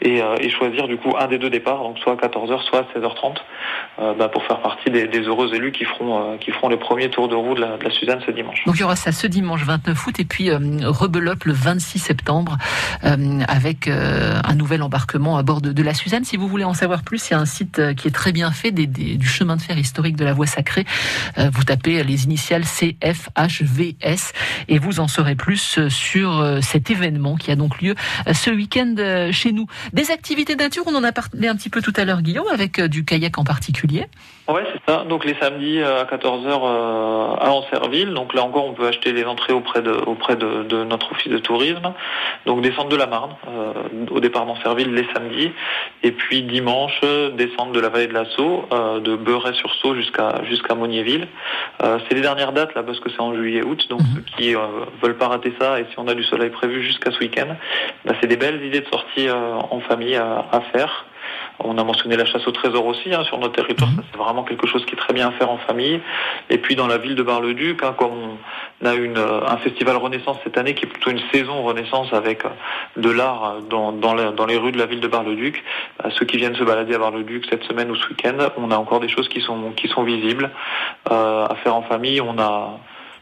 et, 0.00 0.22
et 0.40 0.50
choisir 0.50 0.88
du 0.88 0.96
coup 0.96 1.14
un 1.16 1.28
des 1.28 1.38
deux 1.38 1.50
départs, 1.50 1.59
donc 1.64 1.98
soit 1.98 2.12
à 2.12 2.16
14h, 2.16 2.62
soit 2.62 2.80
à 2.80 2.98
16h30, 2.98 4.16
bah, 4.18 4.28
pour 4.28 4.42
faire 4.44 4.60
partie 4.60 4.90
des 4.90 5.06
des 5.10 5.20
heureux 5.20 5.54
élus 5.54 5.72
qui 5.72 5.84
feront, 5.84 6.32
euh, 6.32 6.36
qui 6.38 6.50
feront 6.52 6.68
les 6.68 6.76
premiers 6.76 7.10
tours 7.10 7.28
de 7.28 7.34
roue 7.34 7.54
de 7.54 7.60
la, 7.60 7.90
Suzanne 7.90 8.20
ce 8.24 8.30
dimanche. 8.30 8.64
Donc 8.66 8.76
il 8.76 8.80
y 8.80 8.84
aura 8.84 8.96
ça 8.96 9.12
ce 9.12 9.26
dimanche 9.26 9.64
29 9.64 10.06
août 10.06 10.20
et 10.20 10.24
puis 10.24 10.50
euh, 10.50 10.58
rebelope 10.84 11.44
le 11.44 11.52
26 11.52 11.98
septembre 11.98 12.56
euh, 13.04 13.40
avec 13.48 13.88
un 13.88 14.54
nouvel 14.54 14.82
embarquement 14.82 15.36
à 15.36 15.42
bord 15.42 15.60
de, 15.60 15.82
la 15.82 15.94
Suzanne. 15.94 16.24
Si 16.24 16.36
vous 16.36 16.46
voulez 16.46 16.64
en 16.64 16.74
savoir 16.74 17.02
plus, 17.02 17.28
il 17.28 17.32
y 17.32 17.34
a 17.34 17.40
un 17.40 17.46
site 17.46 17.94
qui 17.96 18.08
est 18.08 18.12
très 18.12 18.32
bien 18.32 18.50
fait 18.52 18.70
des, 18.70 18.86
du 18.86 19.26
chemin 19.26 19.56
de 19.56 19.62
fer 19.62 19.76
historique 19.76 20.16
de 20.16 20.24
la 20.24 20.32
voie 20.32 20.46
sacrée. 20.46 20.84
vous 21.36 21.64
tapez 21.64 22.02
les 22.04 22.24
initiales 22.24 22.64
CFHVS 22.64 24.32
et 24.68 24.78
vous 24.78 25.00
en 25.00 25.08
saurez 25.08 25.34
plus 25.34 25.88
sur 25.88 26.58
cet 26.62 26.90
événement 26.90 27.36
qui 27.36 27.50
a 27.50 27.56
donc 27.56 27.80
lieu 27.80 27.94
ce 28.32 28.50
week-end 28.50 28.94
chez 29.32 29.52
nous. 29.52 29.66
Des 29.92 30.10
activités 30.10 30.54
de 30.54 30.62
nature, 30.62 30.84
on 30.86 30.94
en 30.94 31.04
a 31.04 31.12
parlé 31.12 31.48
un 31.50 31.56
petit 31.56 31.70
peu 31.70 31.82
tout 31.82 31.92
à 31.96 32.04
l'heure, 32.04 32.22
Guillaume, 32.22 32.46
avec 32.52 32.80
du 32.80 33.04
kayak 33.04 33.38
en 33.38 33.44
particulier. 33.44 34.06
Ouais, 34.48 34.64
c'est 34.72 34.92
ça. 34.92 35.04
Donc 35.04 35.24
les 35.24 35.34
samedis 35.34 35.80
à 35.80 36.04
14h 36.04 36.48
à 37.40 37.50
Ancerville. 37.50 38.14
Donc 38.14 38.34
là 38.34 38.42
encore, 38.42 38.66
on 38.66 38.72
peut 38.72 38.86
acheter 38.86 39.12
les 39.12 39.24
entrées 39.24 39.52
auprès 39.52 39.80
de, 39.80 39.92
auprès 39.92 40.34
de, 40.34 40.64
de 40.64 40.82
notre 40.82 41.12
office 41.12 41.30
de 41.30 41.38
tourisme. 41.38 41.92
Donc 42.46 42.60
descente 42.62 42.88
de 42.88 42.96
la 42.96 43.06
Marne, 43.06 43.36
au 44.10 44.18
départ 44.18 44.46
d'Ancerville 44.46 44.92
les 44.92 45.06
samedis. 45.14 45.52
Et 46.02 46.10
puis 46.10 46.42
dimanche, 46.42 47.00
descente 47.34 47.72
de 47.72 47.80
la 47.80 47.90
vallée 47.90 48.08
de 48.08 48.14
la 48.14 48.24
Sceau, 48.24 48.64
de 48.72 49.14
Beuret-sur-Sceau 49.14 49.94
jusqu'à 49.94 50.42
jusqu'à 50.44 50.74
Monniéville. 50.74 51.28
c'est 51.80 52.14
les 52.14 52.22
dernières 52.22 52.52
dates 52.52 52.74
là 52.74 52.82
parce 52.82 52.98
que 52.98 53.10
c'est 53.10 53.20
en 53.20 53.34
juillet-août. 53.34 53.86
Donc 53.88 54.00
ceux 54.14 54.22
qui 54.36 54.54
veulent 55.02 55.18
pas 55.18 55.28
rater 55.28 55.52
ça 55.60 55.78
et 55.78 55.86
si 55.90 55.98
on 55.98 56.08
a 56.08 56.14
du 56.14 56.24
soleil 56.24 56.50
prévu 56.50 56.82
jusqu'à 56.82 57.12
ce 57.12 57.18
week-end, 57.20 57.56
bah, 58.04 58.14
c'est 58.20 58.26
des 58.26 58.36
belles 58.36 58.64
idées 58.64 58.80
de 58.80 58.88
sortie 58.88 59.28
en 59.30 59.80
famille 59.80 60.16
à, 60.16 60.46
à 60.50 60.60
faire. 60.72 61.06
On 61.64 61.78
a 61.78 61.84
mentionné 61.84 62.16
la 62.16 62.24
chasse 62.24 62.46
au 62.46 62.52
trésor 62.52 62.86
aussi 62.86 63.14
hein, 63.14 63.22
sur 63.24 63.38
notre 63.38 63.54
territoire. 63.54 63.90
C'est 64.10 64.18
vraiment 64.18 64.44
quelque 64.44 64.66
chose 64.66 64.84
qui 64.86 64.94
est 64.94 64.98
très 64.98 65.12
bien 65.12 65.28
à 65.28 65.32
faire 65.32 65.50
en 65.50 65.58
famille. 65.58 66.00
Et 66.48 66.58
puis 66.58 66.76
dans 66.76 66.86
la 66.86 66.98
ville 66.98 67.14
de 67.14 67.22
Bar-le-Duc, 67.22 67.82
hein, 67.82 67.94
comme 67.96 68.12
on 68.82 68.86
a 68.86 68.94
une, 68.94 69.18
un 69.18 69.56
festival 69.58 69.96
Renaissance 69.96 70.38
cette 70.44 70.56
année 70.56 70.74
qui 70.74 70.86
est 70.86 70.88
plutôt 70.88 71.10
une 71.10 71.20
saison 71.32 71.62
Renaissance 71.62 72.12
avec 72.12 72.42
de 72.96 73.10
l'art 73.10 73.58
dans, 73.68 73.92
dans, 73.92 74.32
dans, 74.32 74.46
les 74.46 74.56
rues 74.56 74.72
de 74.72 74.78
la 74.78 74.86
ville 74.86 75.00
de 75.00 75.08
Bar-le-Duc. 75.08 75.62
Bah, 75.98 76.10
ceux 76.18 76.24
qui 76.24 76.38
viennent 76.38 76.56
se 76.56 76.64
balader 76.64 76.94
à 76.94 76.98
Bar-le-Duc 76.98 77.46
cette 77.50 77.64
semaine 77.64 77.90
ou 77.90 77.96
ce 77.96 78.08
week-end, 78.08 78.36
on 78.56 78.70
a 78.70 78.76
encore 78.76 79.00
des 79.00 79.08
choses 79.08 79.28
qui 79.28 79.40
sont, 79.40 79.72
qui 79.72 79.88
sont 79.88 80.02
visibles 80.02 80.50
euh, 81.10 81.46
à 81.46 81.54
faire 81.56 81.74
en 81.74 81.82
famille. 81.82 82.20
On 82.20 82.38
a 82.38 82.78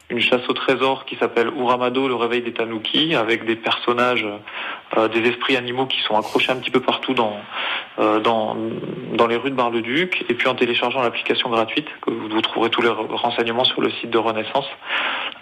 une 0.09 0.19
chasse 0.19 0.41
au 0.47 0.53
trésor 0.53 1.05
qui 1.05 1.15
s'appelle 1.17 1.51
Uramado, 1.55 2.07
le 2.07 2.15
réveil 2.15 2.41
des 2.41 2.51
Tanuki, 2.51 3.13
avec 3.13 3.45
des 3.45 3.55
personnages, 3.55 4.25
euh, 4.97 5.07
des 5.07 5.19
esprits 5.29 5.55
animaux 5.55 5.85
qui 5.85 6.01
sont 6.01 6.17
accrochés 6.17 6.51
un 6.51 6.55
petit 6.55 6.71
peu 6.71 6.79
partout 6.79 7.13
dans, 7.13 7.37
euh, 7.99 8.19
dans, 8.19 8.57
dans 9.13 9.27
les 9.27 9.35
rues 9.35 9.51
de 9.51 9.55
Bar-le-Duc. 9.55 10.25
Et 10.27 10.33
puis 10.33 10.47
en 10.47 10.55
téléchargeant 10.55 11.03
l'application 11.03 11.49
gratuite, 11.51 11.87
que 12.01 12.09
vous, 12.09 12.41
trouverez 12.41 12.71
tous 12.71 12.81
les 12.81 12.89
renseignements 12.89 13.65
sur 13.65 13.81
le 13.81 13.91
site 13.91 14.09
de 14.09 14.17
Renaissance, 14.17 14.65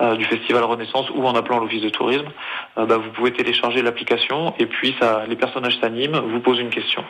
euh, 0.02 0.18
du 0.18 0.26
Festival 0.26 0.64
Renaissance, 0.66 1.10
ou 1.16 1.26
en 1.26 1.36
appelant 1.36 1.60
l'Office 1.60 1.82
de 1.82 1.90
tourisme, 1.90 2.28
bah, 2.76 2.98
vous 2.98 3.10
pouvez 3.12 3.32
télécharger 3.32 3.82
l'application 3.82 4.54
et 4.60 4.68
puis 4.68 4.96
ça, 5.00 5.24
les 5.28 5.36
personnages 5.36 5.80
s'animent, 5.80 6.20
vous 6.20 6.40
posent 6.40 6.60
une 6.60 6.70
question. 6.70 7.04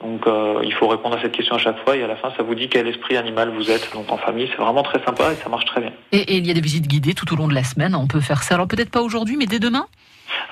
Donc 0.00 0.26
il 0.62 0.72
faut 0.74 0.86
répondre 0.86 1.16
à 1.16 1.22
cette 1.22 1.32
question 1.32 1.56
à 1.56 1.58
chaque 1.58 1.82
fois 1.84 1.96
et 1.96 2.04
à 2.04 2.06
la 2.06 2.14
fin 2.14 2.30
ça 2.36 2.44
vous 2.44 2.54
dit 2.54 2.68
quel 2.68 2.86
esprit 2.86 3.16
animal 3.16 3.50
vous 3.50 3.68
êtes. 3.68 3.92
Donc 3.94 4.10
en 4.12 4.16
famille, 4.16 4.48
c'est 4.52 4.62
vraiment 4.62 4.84
très 4.84 5.04
sympa 5.04 5.32
et 5.32 5.36
ça 5.42 5.48
marche 5.48 5.64
très 5.64 5.80
bien. 5.80 5.92
Et, 6.12 6.18
et 6.18 6.36
il 6.36 6.46
y 6.46 6.50
a 6.52 6.54
des 6.54 6.60
visites 6.60 6.86
guidées 6.86 6.97
tout 7.00 7.32
au 7.32 7.36
long 7.36 7.48
de 7.48 7.54
la 7.54 7.64
semaine, 7.64 7.94
on 7.94 8.06
peut 8.06 8.20
faire 8.20 8.42
ça. 8.42 8.54
Alors 8.54 8.68
peut-être 8.68 8.90
pas 8.90 9.00
aujourd'hui, 9.02 9.36
mais 9.36 9.46
dès 9.46 9.58
demain? 9.58 9.86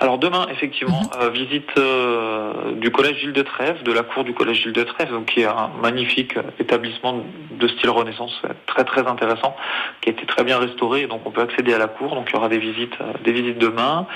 Alors 0.01 0.19
demain, 0.19 0.47
effectivement, 0.51 1.01
Mhm. 1.03 1.23
euh, 1.23 1.31
visite 1.31 1.69
euh, 1.79 2.73
du 2.77 2.91
collège 2.91 3.19
Gilles 3.21 3.33
de 3.35 3.43
Trèves, 3.43 3.83
de 3.83 3.93
la 3.93 4.03
cour 4.03 4.25
du 4.25 4.33
collège 4.35 4.63
Gilles 4.63 4.73
de 4.73 4.83
Trèves, 4.83 5.11
donc 5.11 5.27
qui 5.27 5.41
est 5.41 5.47
un 5.47 5.71
magnifique 5.83 6.37
euh, 6.37 6.43
établissement 6.59 7.23
de 7.51 7.69
style 7.69 7.91
Renaissance, 7.91 8.41
très 8.67 8.85
très 8.85 9.07
intéressant, 9.07 9.55
qui 10.01 10.09
a 10.11 10.13
été 10.13 10.25
très 10.27 10.45
bien 10.45 10.59
restauré, 10.59 11.03
et 11.03 11.07
donc 11.07 11.23
on 11.27 11.31
peut 11.31 11.43
accéder 11.43 11.73
à 11.75 11.79
la 11.79 11.89
cour. 11.89 12.15
Donc 12.15 12.29
il 12.31 12.35
y 12.35 12.37
aura 12.39 12.49
des 12.49 12.59
visites, 12.59 12.95
euh, 13.01 13.13
des 13.25 13.33
visites 13.33 13.59
demain. 13.59 14.07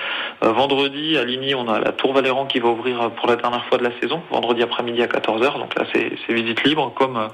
Vendredi 0.43 1.17
à 1.19 1.25
Ligny, 1.25 1.55
on 1.55 1.69
a 1.69 1.79
la 1.81 1.93
tour 1.93 2.13
Valéran 2.15 2.47
qui 2.47 2.59
va 2.61 2.69
ouvrir 2.69 3.11
pour 3.13 3.29
la 3.29 3.37
dernière 3.37 3.65
fois 3.67 3.77
de 3.79 3.85
la 3.85 3.93
saison, 4.01 4.23
vendredi 4.31 4.63
après-midi 4.63 5.03
à 5.03 5.07
14h. 5.07 5.59
Donc 5.59 5.75
là, 5.79 5.85
c'est 5.93 6.33
visite 6.33 6.65
libre, 6.65 6.93
comme 6.95 7.29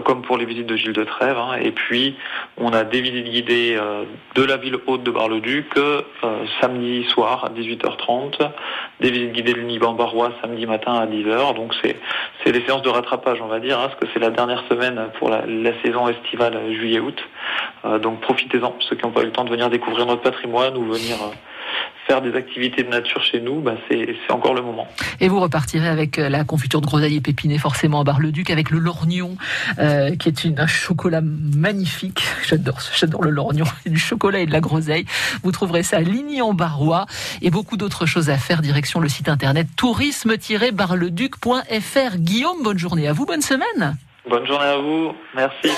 comme 0.00 0.22
pour 0.22 0.38
les 0.38 0.44
visites 0.44 0.66
de 0.66 0.76
Gilles 0.76 0.92
de 0.92 1.04
Trèves. 1.04 1.36
hein. 1.36 1.58
Et 1.62 1.72
puis, 1.72 2.16
on 2.56 2.72
a 2.72 2.84
des 2.84 3.00
visites 3.00 3.26
guidées 3.26 3.76
euh, 3.78 4.04
de 4.34 4.42
la 4.42 4.56
ville 4.56 4.78
haute 4.86 5.02
de 5.02 5.10
Bar-le-Duc, 5.10 5.66
euh, 5.76 6.02
samedi 6.60 7.04
soir 7.04 7.44
à 7.44 7.50
18h30, 7.50 8.50
des 9.00 9.10
visites 9.10 9.32
guidées 9.32 9.54
de 9.54 9.60
Liban-Barrois 9.60 10.32
samedi 10.40 10.66
matin 10.66 10.94
à 10.94 11.06
10h. 11.06 11.54
Donc, 11.54 11.74
c'est 11.82 11.96
c'est 12.44 12.52
séances 12.66 12.82
de 12.82 12.88
rattrapage, 12.88 13.40
on 13.40 13.46
va 13.46 13.60
dire, 13.60 13.78
hein, 13.78 13.88
parce 13.88 14.00
que 14.00 14.06
c'est 14.12 14.20
la 14.20 14.30
dernière 14.30 14.62
semaine 14.68 15.00
pour 15.18 15.30
la, 15.30 15.44
la 15.46 15.72
saison 15.82 16.08
estivale 16.08 16.56
euh, 16.56 16.74
juillet-août. 16.74 17.18
Euh, 17.84 17.98
donc, 17.98 18.20
profitez-en, 18.20 18.74
ceux 18.80 18.96
qui 18.96 19.04
n'ont 19.04 19.12
pas 19.12 19.22
eu 19.22 19.26
le 19.26 19.32
temps 19.32 19.44
de 19.44 19.50
venir 19.50 19.70
découvrir 19.70 20.06
notre 20.06 20.22
patrimoine 20.22 20.76
ou 20.76 20.84
venir 20.84 21.16
euh, 21.22 21.34
faire 22.06 22.22
des 22.22 22.34
activités 22.34 22.82
de 22.82 22.88
nature 22.88 23.22
chez 23.22 23.40
nous, 23.40 23.60
bah, 23.60 23.74
c'est 23.88 24.16
encore 24.30 24.54
le 24.54 24.62
moment. 24.62 24.88
Et 25.20 25.28
vous 25.28 25.40
repartirez 25.40 25.88
avec 25.88 26.18
euh, 26.18 26.28
la 26.28 26.44
confiture 26.44 26.80
de 26.80 26.86
groseille 26.86 27.16
épinée, 27.16 27.58
forcément 27.58 28.00
à 28.00 28.04
Bar-le-Duc, 28.04 28.50
avec 28.50 28.70
le 28.70 28.78
lorgnon, 28.78 29.36
euh, 29.78 30.14
qui 30.16 30.28
est 30.28 30.44
une, 30.44 30.58
un 30.58 30.66
chocolat 30.66 31.20
magnifique. 31.22 32.24
J'adore, 32.46 32.78
j'adore 32.94 33.22
le 33.22 33.30
lorgnon, 33.30 33.64
du 33.86 33.98
chocolat 33.98 34.40
et 34.40 34.46
de 34.46 34.52
la 34.52 34.60
groseille. 34.60 35.06
Vous 35.42 35.52
trouverez 35.52 35.82
ça 35.82 35.98
à 35.98 36.00
Ligny-en-Barrois 36.00 37.06
et 37.40 37.50
beaucoup 37.50 37.76
d'autres 37.76 38.06
choses 38.06 38.30
à 38.30 38.36
faire. 38.36 38.62
Direction 38.62 39.00
le 39.00 39.08
site 39.08 39.28
internet 39.28 39.66
tourisme-barleduc.fr. 39.76 42.16
Guillaume, 42.16 42.62
bonne 42.62 42.78
journée 42.78 43.08
à 43.08 43.12
vous, 43.12 43.26
bonne 43.26 43.42
semaine. 43.42 43.96
Bonne 44.28 44.46
journée 44.46 44.66
à 44.66 44.78
vous, 44.78 45.12
merci. 45.34 45.70